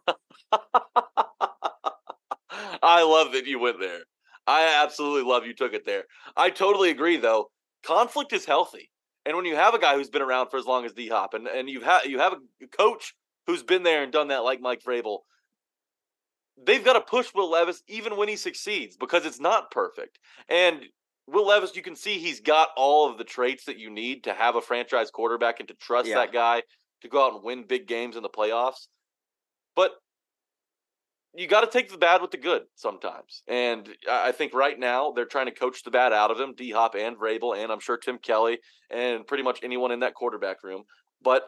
[2.82, 4.00] I love that you went there.
[4.46, 6.04] I absolutely love you took it there.
[6.36, 7.50] I totally agree though.
[7.84, 8.90] Conflict is healthy.
[9.24, 11.34] And when you have a guy who's been around for as long as D Hop
[11.34, 13.14] and, and you've had you have a coach
[13.46, 15.18] who's been there and done that like Mike Vrabel,
[16.64, 20.18] they've got to push Will Levis even when he succeeds because it's not perfect.
[20.48, 20.82] And
[21.28, 24.34] Will Levis, you can see he's got all of the traits that you need to
[24.34, 26.16] have a franchise quarterback and to trust Yeah.
[26.16, 26.62] that guy
[27.02, 28.88] to go out and win big games in the playoffs.
[29.74, 29.92] But
[31.34, 33.42] you got to take the bad with the good sometimes.
[33.48, 36.70] And I think right now they're trying to coach the bad out of him, D
[36.72, 38.58] Hop and Vrabel, and I'm sure Tim Kelly
[38.90, 40.82] and pretty much anyone in that quarterback room.
[41.22, 41.44] But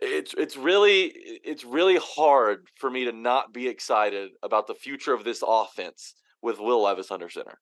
[0.00, 1.12] it's it's really
[1.44, 6.14] it's really hard for me to not be excited about the future of this offense
[6.42, 7.58] with Will Levis under center.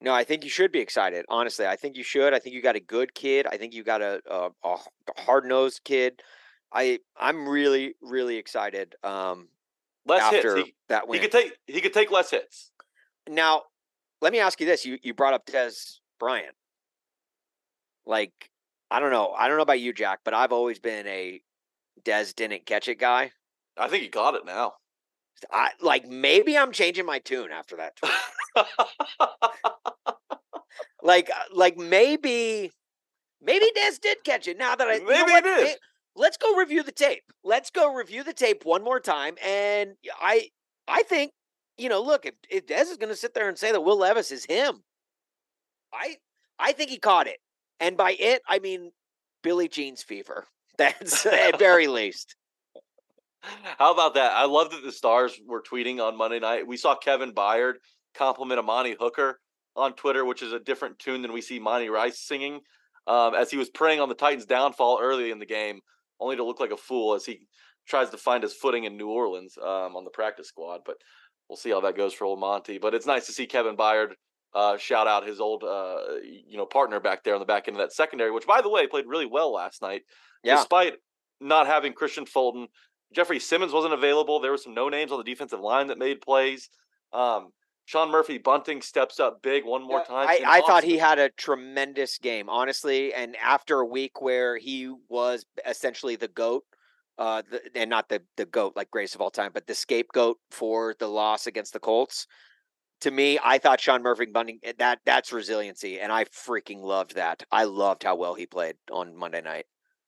[0.00, 2.60] no i think you should be excited honestly i think you should i think you
[2.60, 4.76] got a good kid i think you got a, a, a
[5.20, 6.20] hard-nosed kid
[6.72, 9.48] i i'm really really excited um
[10.06, 10.68] Less after hits.
[10.68, 12.70] He, that he could take he could take less hits.
[13.28, 13.62] Now,
[14.20, 16.54] let me ask you this: you you brought up Dez Bryant.
[18.06, 18.50] Like,
[18.88, 21.40] I don't know, I don't know about you, Jack, but I've always been a
[22.04, 23.32] Dez didn't catch it guy.
[23.76, 24.74] I think he got it now.
[25.50, 27.98] I like maybe I'm changing my tune after that.
[31.02, 32.70] like, uh, like maybe,
[33.42, 34.56] maybe Dez did catch it.
[34.56, 35.78] Now that I you know Maybe he what?
[36.16, 37.22] Let's go review the tape.
[37.44, 39.36] Let's go review the tape one more time.
[39.44, 40.48] And I,
[40.88, 41.32] I think,
[41.76, 43.98] you know, look, if if Dez is going to sit there and say that Will
[43.98, 44.82] Levis is him,
[45.92, 46.16] I,
[46.58, 47.38] I think he caught it.
[47.80, 48.92] And by it, I mean
[49.42, 50.46] Billy Jean's fever.
[50.78, 52.34] That's at very least.
[53.78, 54.32] How about that?
[54.32, 56.66] I love that the stars were tweeting on Monday night.
[56.66, 57.74] We saw Kevin Byard
[58.14, 59.38] compliment Amani Hooker
[59.76, 62.60] on Twitter, which is a different tune than we see Monty Rice singing,
[63.06, 65.80] um, as he was preying on the Titans' downfall early in the game,
[66.20, 67.46] only to look like a fool as he
[67.86, 70.80] tries to find his footing in New Orleans um, on the practice squad.
[70.84, 70.96] But
[71.48, 72.78] we'll see how that goes for old Monty.
[72.78, 74.12] But it's nice to see Kevin Byard
[74.54, 77.76] uh, shout out his old, uh, you know, partner back there on the back end
[77.76, 80.02] of that secondary, which, by the way, played really well last night,
[80.42, 80.56] Yeah.
[80.56, 80.94] despite
[81.40, 82.68] not having Kristian Fulton.
[83.12, 84.40] Jeffrey Simmons wasn't available.
[84.40, 86.70] There were some no names on the defensive line that made plays.
[87.12, 87.50] Um,
[87.86, 90.28] Sean Murphy Bunting steps up big one more time.
[90.28, 93.14] I, I thought he had a tremendous game, honestly.
[93.14, 96.64] And after a week where he was essentially the goat,
[97.16, 100.36] uh, the, and not the the goat like greatest of all time, but the scapegoat
[100.50, 102.26] for the loss against the Colts.
[103.02, 107.14] To me, I thought Sean Murphy Bunting eh, that that's resiliency, and I freaking loved
[107.14, 107.42] that.
[107.52, 109.66] I loved how well he played on Monday night.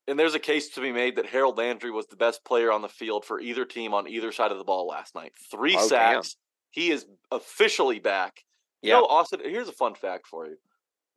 [0.08, 2.82] and there's a case to be made that Harold Landry was the best player on
[2.82, 5.32] the field for either team on either side of the ball last night.
[5.50, 6.22] Three Oh, damn.
[6.70, 8.44] He is officially back.
[8.82, 9.00] You Yeah.
[9.00, 10.56] know, Austin, here's a fun fact for you.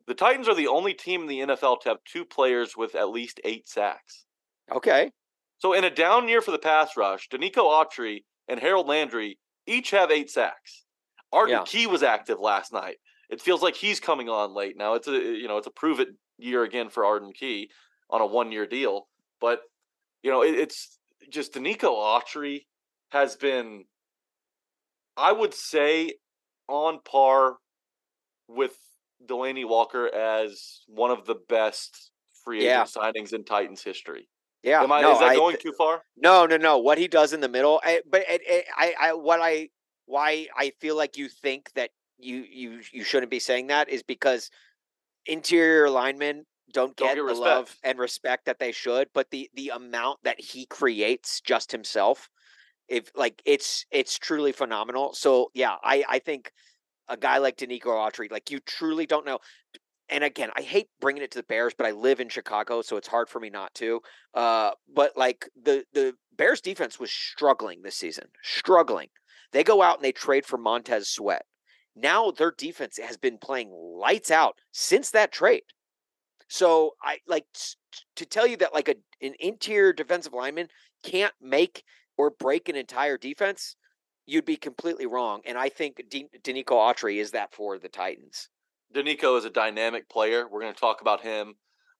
[0.06, 3.10] The Titans are the only team in the NFL to have two players with at
[3.10, 4.26] least eight sacks.
[4.70, 5.12] Okay,
[5.58, 9.90] So in a down year for the pass rush, Denico Autry and Harold Landry each
[9.90, 10.84] have eight sacks.
[11.32, 11.64] Arden Yeah.
[11.64, 12.98] Key was active last night.
[13.30, 14.94] It feels like he's coming on late now.
[14.94, 17.70] It's a you know it's a prove it year again for Arden Key
[18.10, 19.08] on a one year deal.
[19.40, 19.62] But
[20.22, 20.98] you know, it, it's
[21.30, 22.66] just Denico Autry
[23.10, 23.84] has been,
[25.16, 26.14] I would say,
[26.68, 27.56] on par
[28.48, 28.76] with
[29.24, 32.10] Delanie Walker as one of the best
[32.44, 32.82] free Yeah.
[32.82, 34.28] agent signings in Titans history.
[34.62, 36.04] Yeah, Am I, no, is that I- going too far?
[36.16, 36.78] No, no, no.
[36.78, 39.70] What he does in the middle, I, but it, it, I, I, what I,
[40.06, 44.02] why I feel like you think that you, you, you shouldn't be saying that is
[44.02, 44.50] because
[45.26, 49.08] interior linemen don't Don't get, get the love and respect that they should.
[49.12, 52.30] But the the amount that he creates just himself,
[52.92, 55.14] if like it's it's truly phenomenal.
[55.14, 56.52] So yeah, I I think
[57.08, 59.40] a guy like Denico Autry, like you truly don't know.
[60.08, 62.96] And again, I hate bringing it to the Bears, but I live in Chicago, so
[62.96, 64.00] it's hard for me not to.
[64.34, 69.08] Uh, but like the the Bears defense was struggling this season, struggling.
[69.52, 71.44] They go out and they trade for Montez Sweat.
[71.96, 75.62] Now their defense has been playing lights out since that trade.
[76.48, 77.76] So I like s-
[78.16, 80.68] to tell you that like a an interior defensive lineman
[81.02, 81.84] can't make
[82.16, 83.76] or break an entire defense.
[84.26, 88.48] You'd be completely wrong, and I think De- Denico Autry is that for the Titans.
[88.94, 90.46] Denico is a dynamic player.
[90.48, 91.54] We're going to talk about him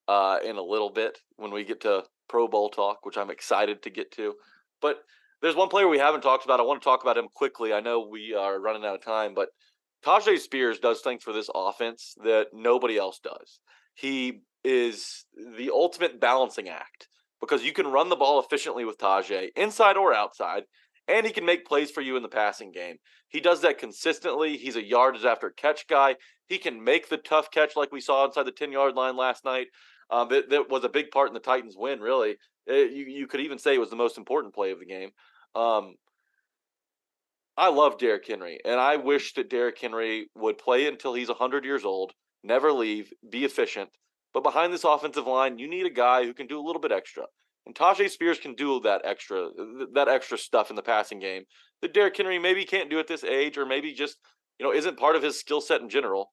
[0.09, 3.83] uh, in a little bit when we get to Pro Bowl talk, which I'm excited
[3.83, 4.35] to get to.
[4.81, 4.99] But
[5.41, 6.61] there's one player we haven't talked about.
[6.61, 7.73] I want to talk about him quickly.
[7.73, 9.49] I know we are running out of time, but
[10.05, 13.61] Tyjae Spears does things for this offense that nobody else does.
[13.95, 15.25] He is
[15.57, 17.09] the ultimate balancing act
[17.43, 20.63] because you can run the ball efficiently with Tyjae, inside or outside,
[21.09, 22.97] and he can make plays for you in the passing game.
[23.29, 24.57] He does that consistently.
[24.57, 26.17] He's a yards after catch guy.
[26.49, 29.45] He can make the tough catch like we saw inside the 10 yard line last
[29.45, 29.67] night.
[30.09, 32.37] Um, that, that was a big part in the Titans' win, really.
[32.67, 35.11] It- you, you could even say it was the most important play of the game.
[35.55, 35.97] Um,
[37.57, 41.65] I love Derrick Henry, and I wish that Derrick Henry would play until he's 100
[41.65, 43.91] years old, never leave, be efficient.
[44.35, 46.93] But behind this offensive line, you need a guy who can do a little bit
[46.93, 47.25] extra.
[47.67, 49.51] And Tyjae Spears can do that extra
[49.95, 51.45] that extra stuff in the passing game
[51.81, 54.17] that Derrick Henry maybe can't do at this age, or maybe just
[54.59, 56.33] you know isn't part of his skill set in general.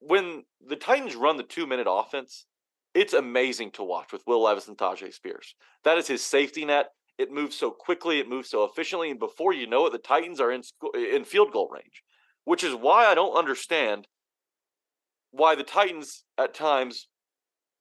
[0.00, 2.46] When the Titans run the two minute offense,
[2.94, 5.54] it's amazing to watch with Will Levis and Tyjae Spears.
[5.84, 6.88] That is his safety net.
[7.16, 10.40] It moves so quickly, it moves so efficiently, and before you know it, the Titans
[10.40, 10.62] are in
[10.94, 12.02] in field goal range,
[12.44, 14.06] which is why I don't understand
[15.30, 17.08] why the Titans at times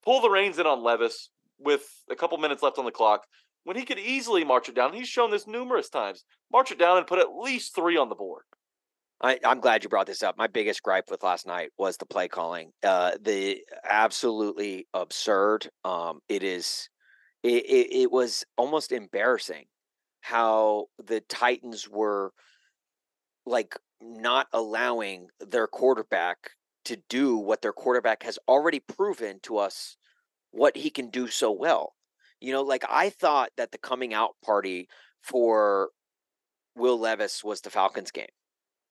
[0.03, 3.25] pull the reins in on Levis with a couple minutes left on the clock
[3.63, 4.93] when he could easily march it down.
[4.93, 6.23] He's shown this numerous times.
[6.51, 8.43] March it down and put at least three on the board.
[9.21, 10.37] I, I'm glad you brought this up.
[10.37, 12.71] My biggest gripe with last night was the play calling.
[12.81, 15.69] Uh, the absolutely absurd.
[15.83, 16.89] Um, it is.
[17.43, 19.65] It, it, it was almost embarrassing
[20.21, 22.31] how the Titans were
[23.45, 26.51] like not allowing their quarterback
[26.89, 29.95] to do what their quarterback has already proven to us
[30.49, 31.93] what he can do so well.
[32.41, 34.89] You know, like I thought that the coming out party
[35.21, 35.89] for
[36.75, 38.33] Will Levis was the Falcons game.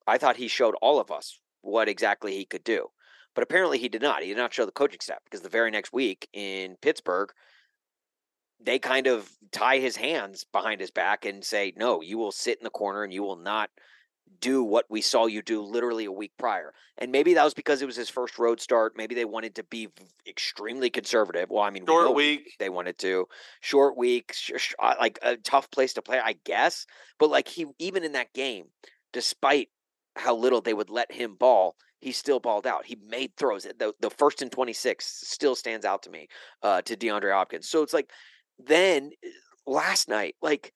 [0.06, 2.86] I thought he showed all of us what exactly he could do.
[3.34, 4.22] But apparently he did not.
[4.22, 7.30] He did not show the coaching staff because the very next week in Pittsburgh,
[8.60, 12.58] they kind of tie his hands behind his back and say, no, you will sit
[12.58, 13.70] in the corner and you will not
[14.40, 16.72] do what we saw you do literally a week prior.
[16.98, 18.94] And maybe that was because it was his first road start.
[18.96, 19.88] Maybe they wanted to be
[20.26, 21.48] extremely conservative.
[21.50, 22.54] Well, I mean, Short week.
[22.58, 23.26] they wanted to
[23.60, 26.86] short week, sh- sh- uh, like a tough place to play, I guess.
[27.18, 28.66] But like he, even in that game,
[29.12, 29.68] despite
[30.16, 32.86] how little they would let him ball, he still balled out.
[32.86, 33.64] He made throws.
[33.64, 36.28] The the first and twenty six still stands out to me
[36.62, 37.68] uh, to DeAndre Hopkins.
[37.68, 38.10] So it's like
[38.58, 39.28] then eh,
[39.66, 40.72] last night, like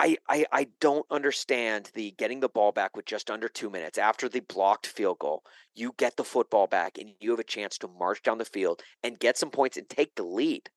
[0.00, 3.98] I, I I don't understand the getting the ball back with just under two minutes
[3.98, 5.42] after the blocked field goal.
[5.74, 8.82] You get the football back and you have a chance to march down the field
[9.02, 10.70] and get some points and take the lead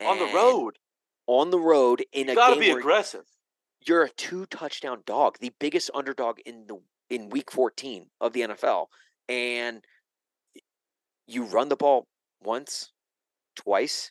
[0.00, 0.78] on the road.
[1.28, 3.24] On the road in You a got to game be aggressive.
[3.86, 6.78] you're a two touchdown dog, the biggest underdog in the
[7.10, 8.86] in week 14 of the NFL
[9.28, 9.84] and
[11.28, 12.08] you run the ball
[12.42, 12.90] once,
[13.54, 14.10] twice,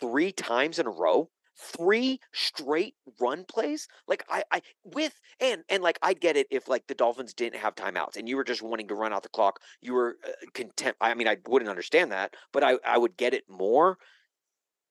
[0.00, 1.28] three times in a row,
[1.62, 3.88] three straight run plays.
[4.08, 7.60] Like I I with and and like I get it if like the Dolphins didn't
[7.60, 10.32] have timeouts and you were just wanting to run out the clock, you were uh,
[10.54, 13.98] content I mean I wouldn't understand that, but I I would get it more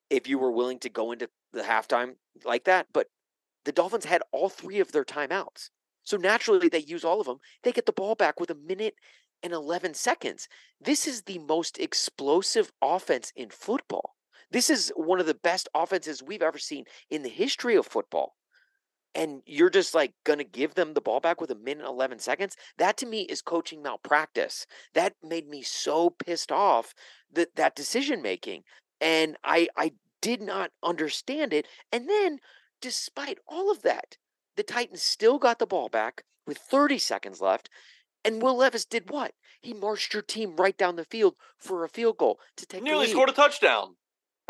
[0.10, 2.16] if you were willing to go into the halftime
[2.46, 3.08] like that, but
[3.66, 5.70] the Dolphins had all three of their timeouts.
[6.04, 7.38] So naturally, they use all of them.
[7.64, 8.96] They get the ball back with a minute
[9.44, 10.48] and 11 seconds.
[10.80, 14.16] This is the most explosive offense in football.
[14.52, 18.36] This is one of the best offenses we've ever seen in the history of football.
[19.14, 21.94] And you're just like going to give them the ball back with a minute and
[21.94, 22.56] 11 seconds?
[22.78, 24.66] That to me is coaching malpractice.
[24.94, 26.94] That made me so pissed off
[27.34, 28.64] that that decision making.
[29.02, 31.68] And I I did not understand it.
[31.92, 32.40] And then,
[32.80, 34.18] despite all of that,
[34.56, 37.70] the Titans still got the ball back with 30 seconds left.
[38.24, 39.34] And Will Levis did what?
[39.62, 42.86] He marched your team right down the field for a field goal to take the
[42.86, 43.96] Nearly scored a touchdown.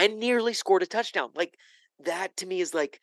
[0.02, 1.30] And nearly scored a touchdown.
[1.36, 1.58] Like
[2.04, 3.00] that to me is like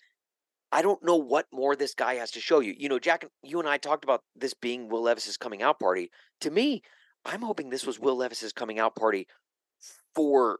[0.70, 2.74] I don't know what more this guy has to show you.
[2.76, 6.10] You know, Jack, you and I talked about this being Will Levis's coming out party.
[6.42, 6.82] To me,
[7.24, 9.26] I'm hoping this was Will Levis's coming out party
[10.14, 10.58] for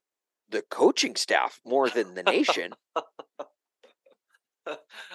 [0.49, 2.73] the coaching staff more than the nation.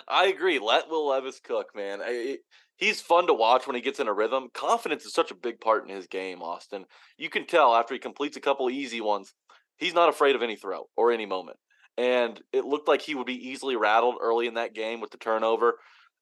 [0.08, 0.60] I agree.
[0.60, 2.00] Let Will Levis cook, man.
[2.04, 2.38] I,
[2.76, 4.50] he's fun to watch when he gets in a rhythm.
[4.54, 6.86] Confidence is such a big part in his game, Austin.
[7.18, 9.34] You can tell after he completes a couple easy ones,
[9.78, 11.58] he's not afraid of any throw or any moment.
[11.98, 15.18] And it looked like he would be easily rattled early in that game with the
[15.18, 15.76] turnover.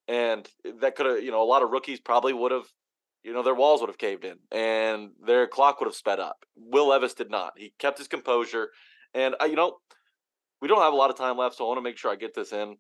[0.08, 0.48] And
[0.82, 2.66] that could have, you know, a lot of rookies probably would have,
[3.24, 6.44] you know, their walls would have caved in and their clock would have sped up.
[6.56, 7.54] Will Levis did not.
[7.56, 8.70] He kept his composure.
[9.14, 9.78] And, uh, you know,
[10.62, 12.16] we don't have a lot of time left, so I want to make sure I
[12.16, 12.78] get this in.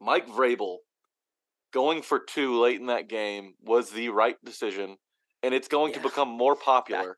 [0.00, 0.78] Mike Vrabel
[1.72, 4.96] going for two late in that game was the right decision,
[5.42, 7.16] and it's going to become more popular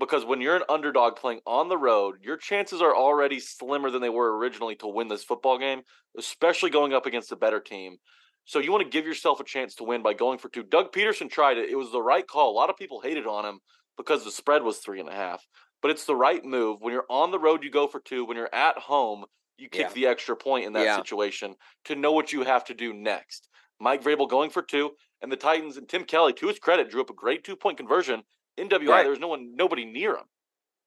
[0.00, 4.02] because when you're an underdog playing on the road, your chances are already slimmer than
[4.02, 5.82] they were originally to win this football game,
[6.18, 7.98] especially going up against a better team.
[8.44, 10.64] So you want to give yourself a chance to win by going for two.
[10.64, 12.50] Doug Pederson tried it; it was the right call.
[12.50, 13.60] A lot of people hated on him
[13.96, 15.46] because the spread was three and a half,
[15.82, 16.80] but it's the right move.
[16.80, 18.24] When you're on the road, you go for two.
[18.24, 19.26] When you're at home,
[19.58, 19.94] you kick Yeah.
[19.94, 20.96] the extra point in that Yeah.
[20.96, 23.48] situation to know what you have to do next.
[23.78, 27.00] Mike Vrabel going for two, and the Titans and Tim Kelly, to his credit, drew
[27.02, 28.24] up a great two point conversion.
[28.58, 29.02] NWI, Right.
[29.02, 30.24] there was no one, nobody near him,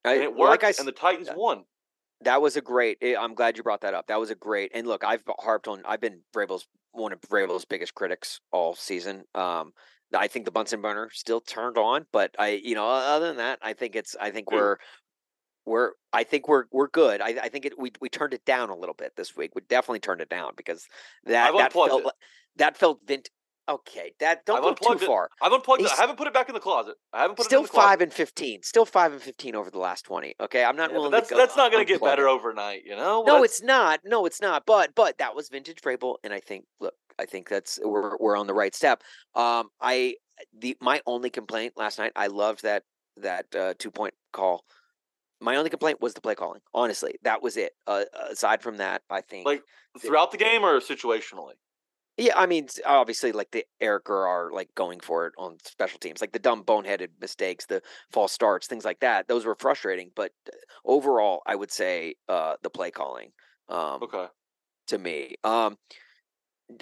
[0.05, 1.35] I- and it like worked, and the Titans yeah.
[1.35, 1.63] won.
[2.21, 2.97] That was a great.
[3.01, 4.07] eh, I'm glad you brought that up.
[4.07, 4.71] That was a great.
[4.73, 5.81] And look, I've harped on.
[5.85, 9.25] I've been Vrabel's one of Vrabel's biggest critics all season.
[9.35, 9.73] Um,
[10.13, 13.59] I think the Bunsen burner still turned on, but I, you know, other than that,
[13.61, 14.15] I think it's.
[14.21, 14.57] I think Yeah.
[14.57, 14.77] we're,
[15.65, 15.91] we're.
[16.13, 17.19] I think we're we're good.
[17.19, 17.77] I, I think it.
[17.77, 19.51] We we turned it down a little bit this week.
[19.55, 20.87] We definitely turned it down because
[21.25, 22.11] that that felt it.
[22.57, 23.29] that felt vint.
[23.69, 25.07] Okay, that don't I've go too it.
[25.07, 25.29] far.
[25.41, 25.91] I've unplugged it.
[25.91, 26.95] I haven't put it back in the closet.
[27.13, 28.61] I haven't put it Still five and fifteen.
[28.61, 30.35] Still five and fifteen over the last twenty.
[30.41, 31.11] Okay, I'm not Yeah, willing.
[31.11, 32.31] that's to go that's not going to get better it.
[32.31, 33.23] overnight, you know.
[33.23, 34.01] No, That's- it's not.
[34.03, 34.65] No, it's not.
[34.65, 38.35] But but that was vintage Vrabel, and I think look, I think that's we're we're
[38.37, 39.01] on the right step.
[39.33, 40.15] Um, I
[40.57, 42.83] the my only complaint last night, I loved that
[43.17, 44.65] that uh, two point call.
[45.39, 46.61] My only complaint was the play calling.
[46.73, 47.71] Honestly, that was it.
[47.87, 49.61] Uh, aside from that, I think like
[50.01, 51.53] throughout the game or situationally.
[52.17, 56.21] Yeah, I mean, obviously, like the Eric Garror like going for it on special teams,
[56.21, 59.27] like the dumb boneheaded mistakes, the false starts, things like that.
[59.27, 60.55] Those were frustrating, but uh,
[60.85, 63.31] overall, I would say uh, the play calling.
[63.67, 64.27] Um, Okay.
[64.87, 65.35] to me.
[65.43, 65.77] Um,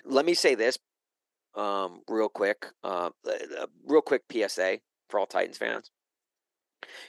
[0.03, 0.77] let me say this,
[1.55, 4.79] um, real quick, uh, uh, real quick PSA
[5.09, 5.91] for all Titans fans.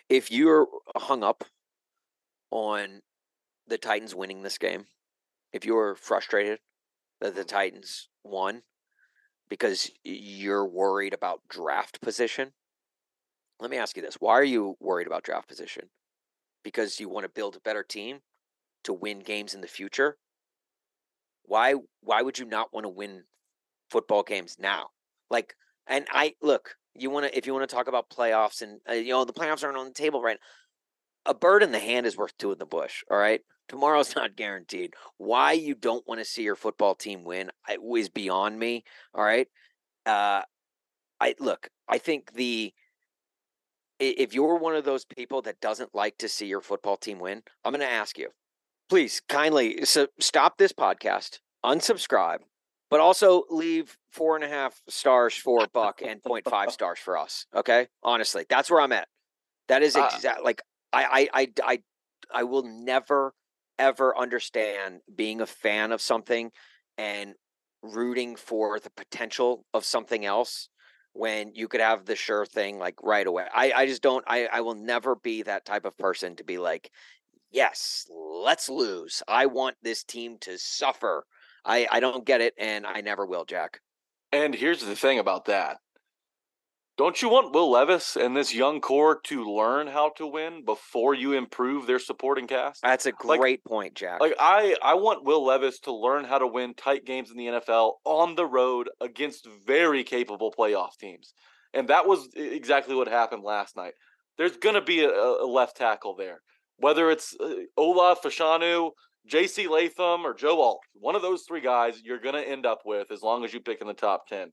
[0.09, 1.45] If you're hung up
[2.51, 3.01] on
[3.67, 4.87] the Titans winning this game,
[5.53, 6.61] if you're frustrated
[7.21, 8.63] that the Titans won
[9.49, 12.53] because you're worried about draft position,
[13.61, 15.91] let me ask you this: Why are you worried about draft position?
[16.65, 18.21] Because you want to build a better team
[18.85, 20.17] to win games in the future?
[21.45, 23.23] why why would you not want to win
[23.91, 24.89] football games now
[25.31, 25.55] like
[25.87, 28.95] and i look you want to if you want to talk about playoffs and uh,
[28.95, 30.39] you know the playoffs aren't on the table right
[31.27, 34.37] a bird in the hand is worth two in the bush all right tomorrow's not
[34.37, 37.51] guaranteed why you don't want to see your football team win
[37.97, 39.49] is beyond me all right
[40.07, 40.43] uh
[41.21, 42.73] i look i think the
[44.01, 47.43] if you're one of those people that doesn't like to see your football team win
[47.65, 48.29] i'm going to ask you
[48.93, 52.41] please kindly so stop this podcast, unsubscribe,
[52.91, 57.47] but also leave four and a half stars for Buck and 0.5 stars for us.
[57.57, 59.09] Okay, honestly, that's where I'm at.
[59.69, 60.11] That is Uh,
[60.45, 60.61] like
[60.93, 61.79] I, I, I, I,
[62.35, 63.35] I will never
[63.79, 66.51] ever understand being a fan of something
[66.99, 67.35] and
[67.83, 70.69] rooting for the potential of something else
[71.15, 73.45] when you could have the sure thing like right away.
[73.53, 74.25] I, I just don't.
[74.27, 76.91] I, I will never be that type of person to be like,
[77.51, 79.23] yes, let's lose.
[79.29, 81.27] I want this team to suffer.
[81.65, 83.81] I, I don't get it, and I never will, Jack.
[84.33, 85.79] And here's the thing about that.
[86.99, 91.15] Don't you want Will Levis and this young core to learn how to win before
[91.15, 92.83] you improve their supporting cast?
[92.83, 94.21] That's a Like- great point, Jack.
[94.21, 97.47] Like I, I want Will Levis to learn how to win tight games in the
[97.47, 101.33] NFL on the road against very capable playoff teams,
[101.73, 103.95] and that was exactly what happened last night.
[104.37, 106.41] There's going to be a, a left tackle there,
[106.77, 108.91] whether it's uh, Olu Fashanu,
[109.27, 109.67] J.C.
[109.67, 110.81] Latham, or Joe Alt.
[110.95, 113.61] One of those three guys you're going to end up with as long as you
[113.61, 114.53] pick in the top ten.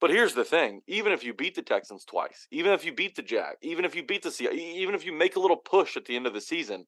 [0.00, 3.16] But here's the thing: even if you beat the Texans twice, even if you beat
[3.16, 5.96] the Jack, even if you beat the Sea, even if you make a little push
[5.96, 6.86] at the end of the season,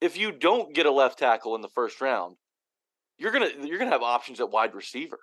[0.00, 2.36] if you don't get a left tackle in the first round,
[3.18, 5.18] you're gonna you're gonna have options at wide receiver,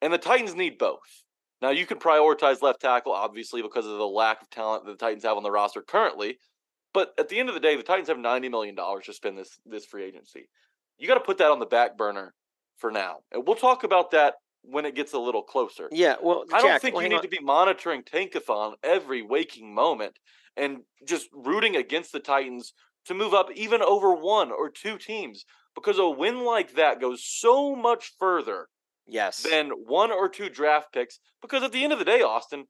[0.00, 1.24] and the Titans need both.
[1.60, 5.04] Now you can prioritize left tackle, obviously, because of the lack of talent that the
[5.04, 6.38] Titans have on the roster currently.
[6.92, 9.38] But at the end of the day, the Titans have ninety million dollars to spend
[9.38, 10.48] this this free agency.
[10.98, 12.32] You got to put that on the back burner
[12.78, 14.34] for now, and we'll talk about that
[14.68, 15.88] when it gets a little closer.
[15.92, 17.22] Yeah, well, I don't Jack, think well, you need on.
[17.22, 20.18] to be monitoring Tankathon every waking moment
[20.56, 22.72] and just rooting against the Titans
[23.06, 25.44] to move up even over one or two teams
[25.74, 28.68] because a win like that goes so much further
[29.06, 29.42] Yes.
[29.42, 31.20] than one or two draft picks.
[31.40, 32.64] Because at the end of the day, Austin,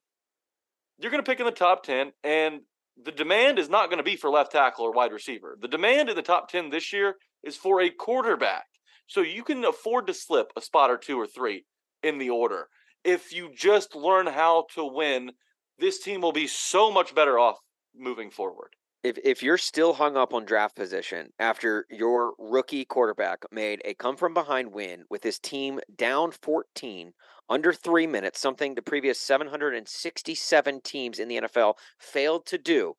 [0.99, 2.61] you're going to pick in the top 10, and
[3.03, 5.57] the demand is not going to be for left tackle or wide receiver.
[5.61, 8.65] The demand in the top 10 this year is for a quarterback.
[9.07, 11.65] So you can afford to slip a spot or two or three
[12.07, 12.69] in the order.
[13.05, 15.33] If you just learn how to win,
[15.79, 17.59] this team will be so much better off
[17.95, 18.71] moving forward.
[19.03, 23.95] if if you're still hung up on draft position after your rookie quarterback made a
[23.95, 27.13] come from behind win with his team down 14
[27.49, 32.95] under 3 minutes something the previous 767 teams in the NFL failed to do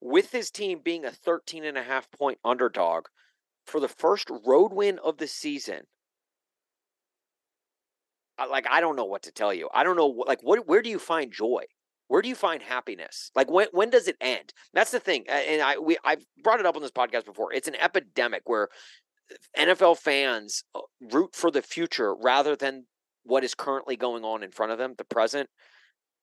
[0.00, 3.06] with his team being a 13 and a half point underdog
[3.66, 5.82] for the first road win of the season
[8.46, 9.68] like I don't know what to tell you.
[9.72, 11.64] I don't know like what where do you find joy?
[12.08, 13.30] Where do you find happiness?
[13.34, 14.52] Like when when does it end?
[14.72, 15.24] That's the thing.
[15.28, 17.52] And I we I've brought it up on this podcast before.
[17.52, 18.68] It's an epidemic where
[19.56, 20.80] NFL fans uh,
[21.12, 22.86] root for the future rather than
[23.24, 25.50] what is currently going on in front of them, the present.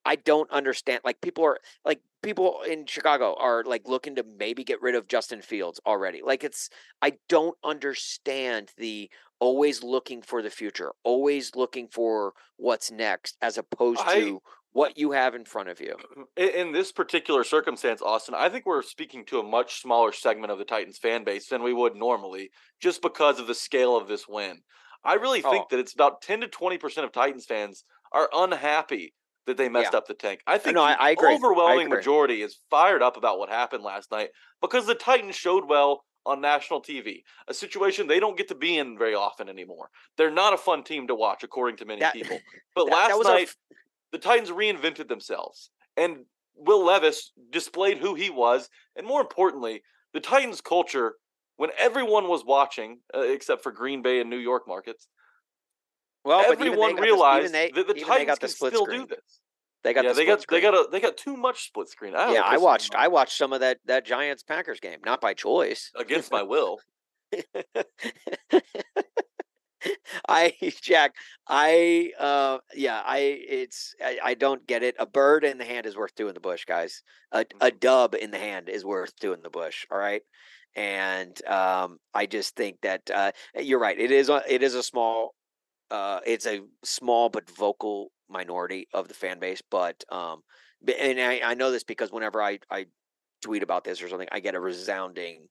[0.05, 1.01] I don't understand.
[1.03, 5.07] Like people are like people in Chicago are like looking to maybe get rid of
[5.07, 6.21] Justin Fields already.
[6.23, 6.69] Like it's
[7.01, 9.09] I don't understand the
[9.39, 14.97] always looking for the future, always looking for what's next as opposed I- to what
[14.97, 15.95] you have in front of you.
[16.35, 20.57] In, this particular circumstance, Austin, I think we're speaking to a much smaller segment of
[20.57, 22.49] the Titans fan base than we would normally,
[22.81, 24.59] just because of the scale of this win.
[25.05, 25.49] I really oh.
[25.49, 25.67] think Oh.
[25.71, 29.13] that it's about 10 to 20% of Titans fans are unhappy
[29.45, 29.99] that they messed Yeah.
[29.99, 30.41] up the tank.
[30.45, 31.31] I uh, think no, I- the I agree.
[31.31, 31.97] I overwhelming agree.
[31.97, 36.41] majority is fired up about what happened last night because the Titans showed well on
[36.41, 39.89] national TV, a situation they don't get to be in very often anymore.
[40.17, 42.39] They're not a fun team to watch, according to many That- people.
[42.75, 43.55] But that- that last our night, f-
[44.11, 50.19] the Titans reinvented themselves, and Will Levis displayed who he was, and more importantly, the
[50.19, 51.15] Titans culture.
[51.57, 55.07] When everyone was watching, uh, except for Green Bay and New York markets,
[56.25, 59.01] Well, but even they everyone realized they, that the Titans can still screen.
[59.01, 59.39] do this.
[59.85, 60.61] They got yeah, the they got screen.
[60.61, 62.15] they got a they got too much split screen.
[62.15, 65.35] I yeah, I watched I watched some of that that Giants Packers game, not by
[65.35, 65.91] choice.
[65.95, 66.79] against my will.
[70.27, 71.13] I Jack,
[71.47, 74.95] I uh yeah, I it's I, I don't get it.
[74.97, 77.03] A bird in the hand is worth two in the bush, guys.
[77.31, 79.85] A a dub in the hand is worth two in the bush.
[79.91, 80.23] All right.
[80.75, 83.99] And um I just think that uh you're right.
[83.99, 85.35] It is a it is a small
[85.91, 90.41] uh it's a small but vocal minority of the fan base, but um
[90.99, 92.85] and I, I know this because whenever I I
[93.41, 95.47] tweet about this or something, I get a resounding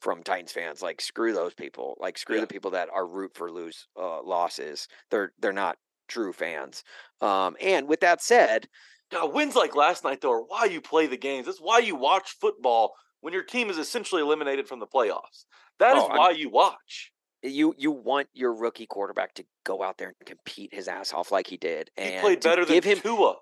[0.00, 2.42] from Titans fans like screw those people, like screw Yeah.
[2.42, 4.88] the people that are root for lose uh, losses.
[5.10, 5.78] They're they're not
[6.08, 6.84] true fans.
[7.20, 8.68] Um, and with that said,
[9.10, 11.46] God, wins like last night though are why you play the games.
[11.46, 15.44] That's why you watch football when your team is essentially eliminated from the playoffs.
[15.78, 17.12] That is Oh, I'm- why you watch.
[17.42, 21.30] You you want your rookie quarterback to go out there and compete his ass off
[21.30, 23.36] like he did, And He played better than give him Tua.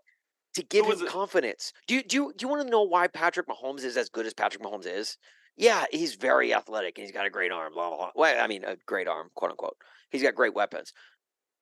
[0.55, 1.73] to give him confidence.
[1.87, 4.27] Do you do you, do you want to know why Patrick Mahomes is as good
[4.27, 5.17] as Patrick Mahomes is?
[5.57, 7.73] Yeah, he's very athletic and he's got a great arm.
[7.75, 7.97] Blah blah.
[7.99, 8.11] blah.
[8.17, 9.77] Well, I mean, a great arm, quote unquote.
[10.11, 10.93] He's got great weapons.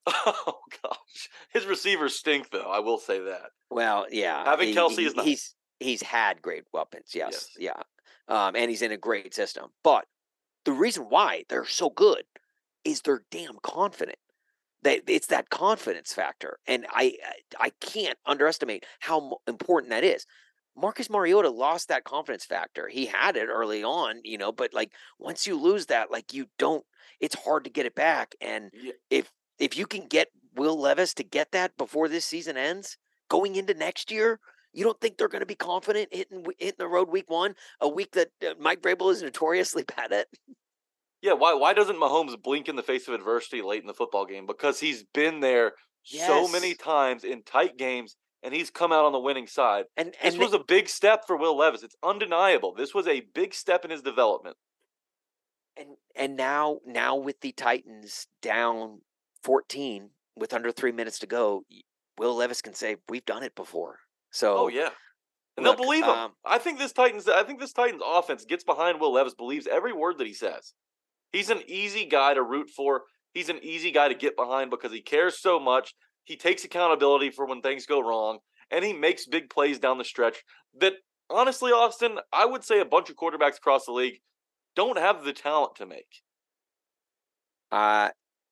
[0.07, 2.71] Oh gosh, his receivers stink though.
[2.71, 3.51] I will say that.
[3.71, 4.45] Well, yeah.
[4.45, 5.27] Having he- Kelce he- is nice.
[5.27, 7.11] he's he's had great weapons.
[7.15, 7.77] Yes, Yes.
[8.29, 8.37] yeah.
[8.47, 9.67] Um, and he's in a great system.
[9.85, 10.07] But
[10.65, 12.25] the reason why they're so good
[12.85, 14.19] is they're damn confident.
[14.83, 17.17] They, it's that confidence factor, and I
[17.59, 20.27] I can't underestimate how important that is.
[20.77, 22.89] Marcus Mariota lost that confidence factor.
[22.89, 26.47] He had it early on, you know, but like once you lose that, like you
[26.59, 26.85] don't.
[27.21, 28.35] It's hard to get it back.
[28.41, 28.93] And Yeah.
[29.11, 32.99] if if you can get Will Levis to get that before this season ends,
[33.29, 34.41] going into next year,
[34.73, 37.89] you don't think they're going to be confident hitting hitting the road week one, a
[37.89, 40.29] week that uh, Mike Vrabel is notoriously bad at?
[41.21, 44.27] Yeah, why why doesn't Mahomes blink in the face of adversity late in the football
[44.27, 44.47] game?
[44.47, 45.73] Because he's been there
[46.05, 49.85] so many times in tight games and he's come out on the winning side.
[49.97, 51.83] And This and was a big step for Will Levis.
[51.85, 52.75] It's undeniable.
[52.75, 54.57] This was a big step in his development.
[55.77, 59.03] and and now now with the Titans down
[59.43, 61.65] 14 with under 3 minutes to go,
[62.19, 64.01] Will Levis can say we've done it before.
[64.33, 64.91] So Oh yeah.
[65.57, 66.11] and Look, they'll believe him.
[66.11, 67.29] um, I think this Titans.
[67.29, 70.73] I think this Titans offense gets behind Will Levis, believes every word that he says.
[71.33, 73.03] He's an easy guy to root for.
[73.33, 75.95] He's an easy guy to get behind because he cares so much.
[76.25, 78.39] He takes accountability for when things go wrong,
[78.71, 80.43] and he makes big plays down the stretch.
[80.81, 80.95] That
[81.31, 84.21] honestly, Austin, I would say a bunch of quarterbacks across the league
[84.77, 86.21] don't have the talent to make.
[87.71, 88.11] Uh,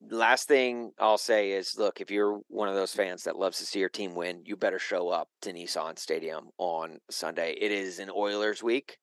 [0.08, 3.66] last thing I'll say is look, if you're one of those fans that loves to
[3.66, 7.56] see your team win, you better show up to Nissan Stadium on Sunday.
[7.60, 8.96] It is an Oilers week.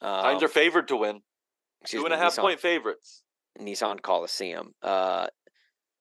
[0.00, 1.20] Um, are favored to win,
[1.84, 3.22] two and a half Nissan, point favorites.
[3.60, 4.72] Nissan Coliseum.
[4.82, 5.26] Uh,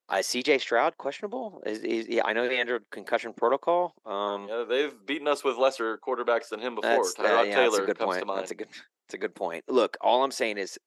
[0.10, 1.62] uh, CJ Stroud questionable?
[1.66, 3.94] Is, is yeah, I know he entered concussion protocol.
[4.06, 7.04] Um, Yeah, they've beaten us with lesser quarterbacks than him before.
[7.04, 8.20] Tyrod uh, yeah, that's Taylor a good comes point.
[8.20, 8.40] to mind.
[8.40, 8.68] That's a good.
[9.08, 9.64] That's a good point.
[9.70, 10.78] Look, all I'm saying is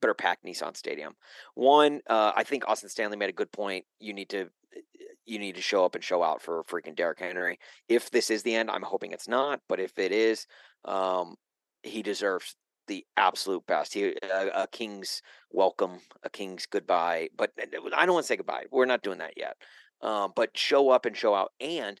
[0.00, 1.14] better pack Nissan Stadium.
[1.54, 3.84] One, uh, I think Austin Stanley made a good point.
[4.00, 4.48] You need to
[5.24, 7.60] you need to show up and show out for freaking Derrick Henry.
[7.88, 9.60] If this is the end, I'm hoping it's not.
[9.68, 10.46] But if it is,
[10.84, 11.36] um,
[11.84, 12.56] he deserves
[12.88, 13.94] the absolute best.
[13.94, 17.28] He a, a king's welcome, a king's goodbye.
[17.36, 18.64] But uh, I don't want to say goodbye.
[18.72, 19.56] We're not doing that yet.
[20.02, 21.52] Um, but show up and show out.
[21.60, 22.00] And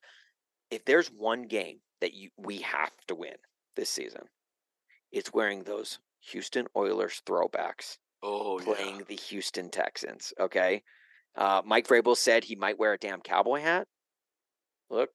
[0.72, 3.36] if there's one game that you we have to win
[3.76, 4.22] this season,
[5.12, 5.98] it's wearing those
[6.30, 9.04] Houston Oilers throwbacks oh, playing yeah.
[9.08, 10.32] the Houston Texans.
[10.38, 10.82] Okay.
[11.36, 13.86] Uh, Mike Vrabel said he might wear a damn cowboy hat.
[14.90, 15.10] Look,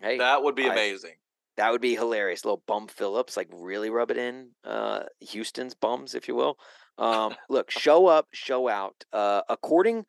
[0.00, 1.14] hey, that, That would be I- amazing.
[1.58, 2.46] That would be hilarious.
[2.46, 4.52] Little bum Phillips, like really rub it in.
[4.64, 6.56] Uh, Houston's bums, if you will.
[6.96, 9.04] Um, look, show up, show out.
[9.12, 10.06] Uh, according,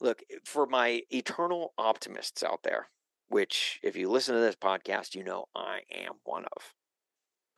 [0.00, 2.90] look for my eternal optimists out there,
[3.28, 6.74] which if you listen to this podcast, you know I am one of.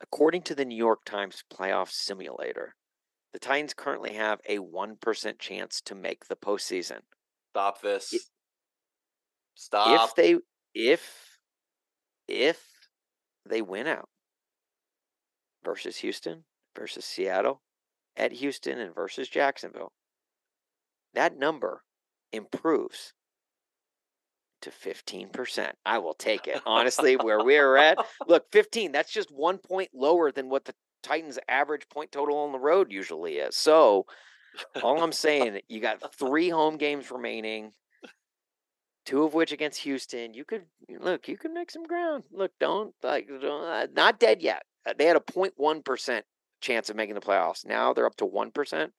[0.01, 2.75] According to the New York Times playoff simulator,
[3.33, 6.99] the Titans currently have a 1% chance to make the postseason.
[7.51, 8.13] Stop this.
[9.55, 10.09] Stop.
[10.09, 10.35] If they
[10.75, 11.39] if
[12.27, 12.63] if
[13.49, 14.09] they win out
[15.63, 16.43] versus Houston
[16.75, 17.61] versus Seattle
[18.15, 19.93] at Houston and versus Jacksonville,
[21.15, 21.83] that number
[22.31, 23.13] improves
[24.61, 25.71] to 15%.
[25.85, 26.61] I will take it.
[26.65, 27.97] Honestly, where we're at,
[28.27, 32.51] look, 15, that's just one point lower than what the Titans' average point total on
[32.51, 33.55] the road usually is.
[33.55, 34.05] So,
[34.81, 37.71] all I'm saying, you got three home games remaining,
[39.05, 40.33] two of which against Houston.
[40.33, 40.63] You could
[40.99, 42.23] look, you could make some ground.
[42.31, 44.63] Look, don't like, don't, uh, not dead yet.
[44.87, 46.25] Uh, They had a 0.1 percent
[46.61, 47.65] chance of making the playoffs.
[47.65, 48.91] Now they're up to one percent.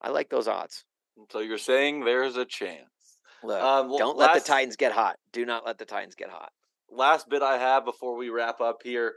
[0.00, 0.84] I like those odds.
[1.30, 2.88] so you're saying there's a chance.
[3.44, 5.16] Look, Um, well, don't let the Titans get hot.
[5.32, 6.50] Do not let the Titans get hot.
[6.90, 9.14] Last bit I have before we wrap up here.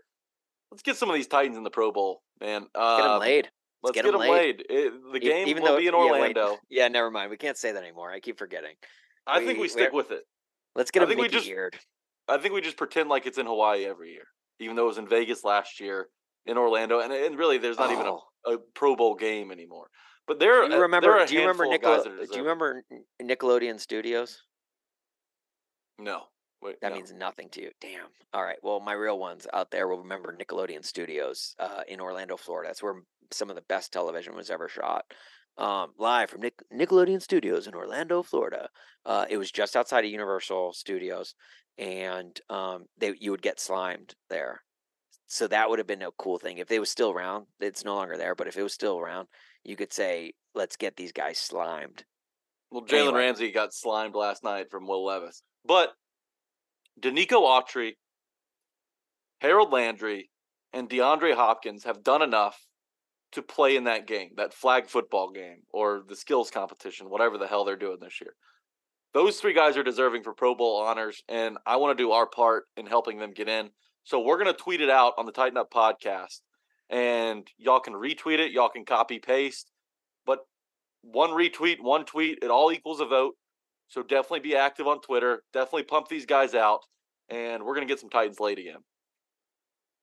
[0.72, 2.64] Let's get some of these Titans in the Pro Bowl, man.
[2.64, 3.50] Get them Um, laid.
[3.84, 4.66] Let's get get 'em them laid.
[4.70, 5.94] It- the game even will though- be in.
[5.94, 6.58] Orlando.
[6.70, 7.30] Yeah, never mind.
[7.30, 8.12] We can't say that anymore.
[8.12, 8.76] I keep forgetting.
[9.26, 10.24] I think We- we stick with it.
[10.76, 11.80] Let's get I think we just- eared.
[12.28, 14.28] I think we just pretend like it's in Hawaii every year,
[14.60, 16.10] even though it was in Vegas last year,
[16.46, 18.24] in Orlando, and, and really there's not even Oh.
[18.46, 19.90] a, a Pro Bowl game anymore.
[20.28, 21.08] But there, Do uh, you remember?
[21.08, 22.04] there are a Do you remember Nickel?
[22.04, 22.84] Do you remember
[23.22, 24.42] Nickelodeon Studios?
[26.00, 26.24] No,
[26.62, 26.96] wait, That no.
[26.96, 27.72] means nothing to you.
[27.82, 28.08] Damn.
[28.34, 28.58] All right.
[28.62, 32.70] Well, my real ones out there will remember Nickelodeon Studios uh, in Orlando, Florida.
[32.70, 33.02] That's where
[33.32, 35.06] some of the best television was ever shot.
[35.58, 38.70] Um, live from Nic- Nickelodeon Studios in Orlando, Florida.
[39.06, 41.34] Uh, it was just outside of Universal Studios,
[41.80, 44.62] and um, they you would get slimed there.
[45.28, 47.48] So that would have been a cool thing if they was still around.
[47.60, 49.28] It's no longer there, but if it was still around,
[49.64, 52.06] you could say, "Let's get these guys slimed."
[52.72, 53.20] Well, Jalen Anyway.
[53.20, 55.44] Ramsey got slimed last night from Will Levis.
[55.66, 55.94] But
[57.00, 57.98] Denico Autry,
[59.42, 60.30] Harold Landry,
[60.74, 62.66] and DeAndre Hopkins have done enough
[63.34, 67.48] to play in that game, that flag football game, or the skills competition, whatever the
[67.48, 68.34] hell they're doing this year.
[69.14, 72.28] Those three guys are deserving for Pro Bowl honors, and I want to do our
[72.28, 73.70] part in helping them get in.
[74.08, 76.40] So we're going to tweet it out on the Titan Up podcast,
[76.90, 79.70] and y'all can retweet it, y'all can copy paste,
[80.26, 80.40] but
[81.02, 83.34] one retweet, one tweet, it all equals a vote.
[83.90, 85.44] So definitely be active on Twitter.
[85.52, 86.80] Definitely pump these guys out,
[87.28, 88.80] and we're gonna get some Titans late again.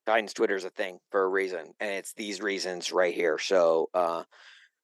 [0.04, 3.38] Titans Twitter is a thing for a reason, and it's these reasons right here.
[3.38, 4.24] So, uh,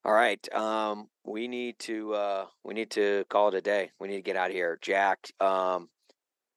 [0.03, 3.91] all right, um, we need to uh, we need to call it a day.
[4.01, 4.79] We need to get out of here.
[4.81, 5.91] Jack, um,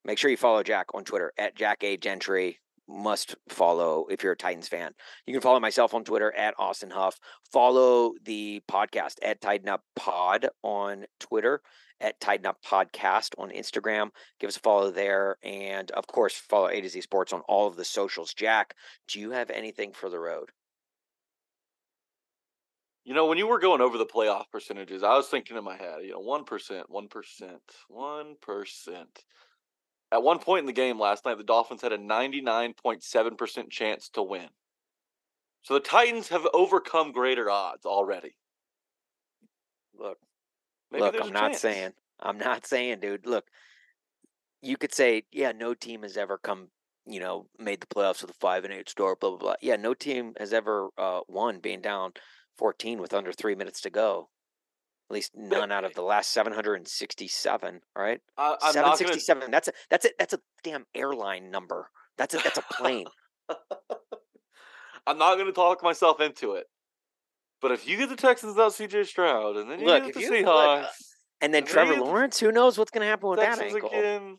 [0.06, 2.60] make sure you follow Jack on Twitter at Jack A Gentry.
[2.88, 4.92] Must follow if you're a Titans fan.
[5.26, 7.18] You can follow myself on Twitter at Austin Huff.
[7.52, 11.62] Follow the podcast at Titan Up Pod on Twitter,
[12.02, 14.10] at Titan Up Podcast on Instagram.
[14.38, 15.38] Give us a follow there.
[15.44, 18.34] And of course, follow A to Z Sports on all of the socials.
[18.34, 18.76] Jack,
[19.08, 20.50] do you have anything for the road?
[23.06, 25.78] You know, when you were going over the playoff percentages, I was thinking in my
[25.78, 29.24] head, you know, one percent, one percent, one percent.
[30.14, 34.22] At one point in the game last night, the Dolphins had a 99.7% chance to
[34.22, 34.48] win.
[35.64, 38.36] So the Titans have overcome greater odds already.
[39.98, 40.20] Look,
[40.92, 41.62] look, I'm not chance.
[41.62, 43.26] saying, I'm not saying, dude.
[43.26, 43.46] Look,
[44.62, 46.68] you could say, yeah, no team has ever come,
[47.08, 49.56] you know, made the playoffs with a five and eight score, blah blah blah.
[49.62, 52.12] Yeah, no team has ever uh, won being down
[52.60, 54.30] 14 with under three minutes to go.
[55.10, 57.82] At least none out of the last 767.
[57.96, 59.52] All right, I, to 767.
[59.52, 61.90] That's a that's a that's a damn airline number.
[62.18, 63.06] That's a that's a plane.
[65.06, 66.66] I'm not going to talk myself into it.
[67.62, 70.22] But if you get the Texans without CJ Stroud, and then you Look, get the
[70.22, 70.88] you- look, Seahawks, uh,
[71.42, 73.90] and then And Trevor Lawrence, who knows what's going to happen with that ankle?
[73.90, 74.38] again,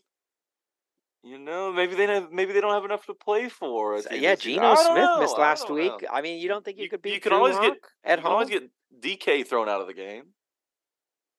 [1.23, 4.01] you know, maybe they have, maybe they don't have enough to play for.
[4.01, 4.35] So, yeah.
[4.35, 5.93] Geno Smith know, missed last don't week.
[6.03, 6.09] know.
[6.13, 8.33] I mean, you don't think you, You- could beat you can always get- at home?
[8.33, 10.25] always get DK thrown out of the game.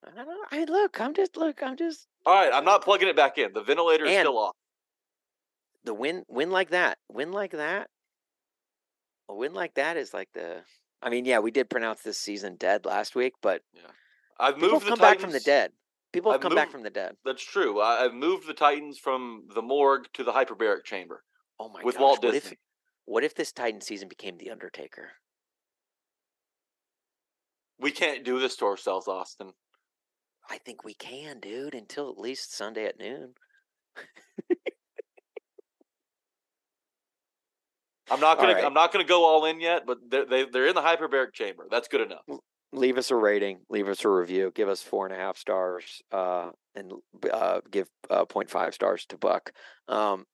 [0.06, 0.36] I don't know.
[0.52, 3.54] I look, I'm just look, I'm just All right, I'm not plugging it back in.
[3.54, 4.56] The ventilator is And- still off.
[5.84, 7.90] the win win like that, win like that.
[9.30, 10.64] A win like that is like the.
[11.02, 13.62] I mean, yeah, we did pronounce this season dead last week, but
[14.40, 15.72] I've people moved have come the back from the dead.
[16.14, 17.18] People have I've come back moved- from the dead.
[17.26, 17.82] That's true.
[17.82, 21.24] I, I've moved the Titans from the morgue to the hyperbaric chamber.
[21.60, 22.02] Oh my with gosh!
[22.02, 22.58] Walt what if Disney.
[23.06, 25.12] what if this Titan season became the Undertaker?
[27.80, 29.52] We can't do this to ourselves, Austin.
[30.50, 31.74] I think we can, dude.
[31.76, 33.34] Until at least Sunday at noon.
[38.10, 38.54] I'm not gonna.
[38.54, 38.64] Right.
[38.64, 41.66] I'm not gonna go all in yet, but they're they, they're in the hyperbaric chamber.
[41.70, 42.22] That's good enough.
[42.72, 46.02] leave us a rating, leave us a review, give us four and a half stars,
[46.12, 46.92] uh, and
[47.32, 49.52] uh, give uh, 0.5 stars to Buck.
[49.88, 50.26] Um,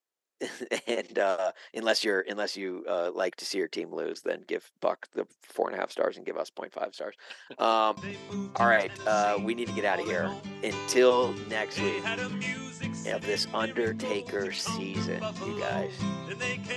[0.87, 4.71] and uh, unless you're unless you uh, like to see your team lose, then give
[4.81, 7.15] Buck the four and a half stars and give us 0.5 stars.
[7.59, 10.31] Um, all right, uh, we need to get out of here.
[10.63, 12.03] Until next week
[13.07, 15.91] of this Undertaker season, you guys.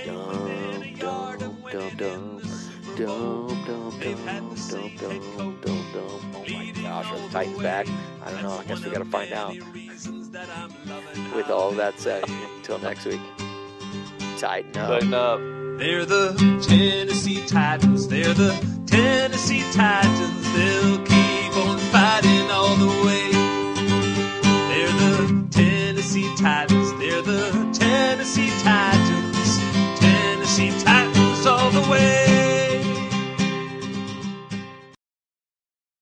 [0.05, 2.41] Dum dum dum dum.
[2.95, 6.21] Dum, dum, dum, dum, dum, dum, dum.
[6.33, 7.87] Oh my gosh, are the Titans back?
[8.23, 8.57] I don't know.
[8.57, 9.53] I guess we got to find out.
[11.35, 12.23] With all that said,
[12.55, 13.19] until next week,
[14.37, 14.89] Tighten up.
[14.89, 15.39] Tighten up.
[15.79, 16.33] They're the
[16.67, 18.07] Tennessee Titans.
[18.07, 18.51] They're the
[18.85, 20.53] Tennessee Titans.
[20.53, 23.31] They'll keep on fighting all the way.
[24.69, 26.91] They're the Tennessee Titans.
[26.99, 29.59] They're the Tennessee Titans.
[29.99, 32.24] Tennessee Titans all the way.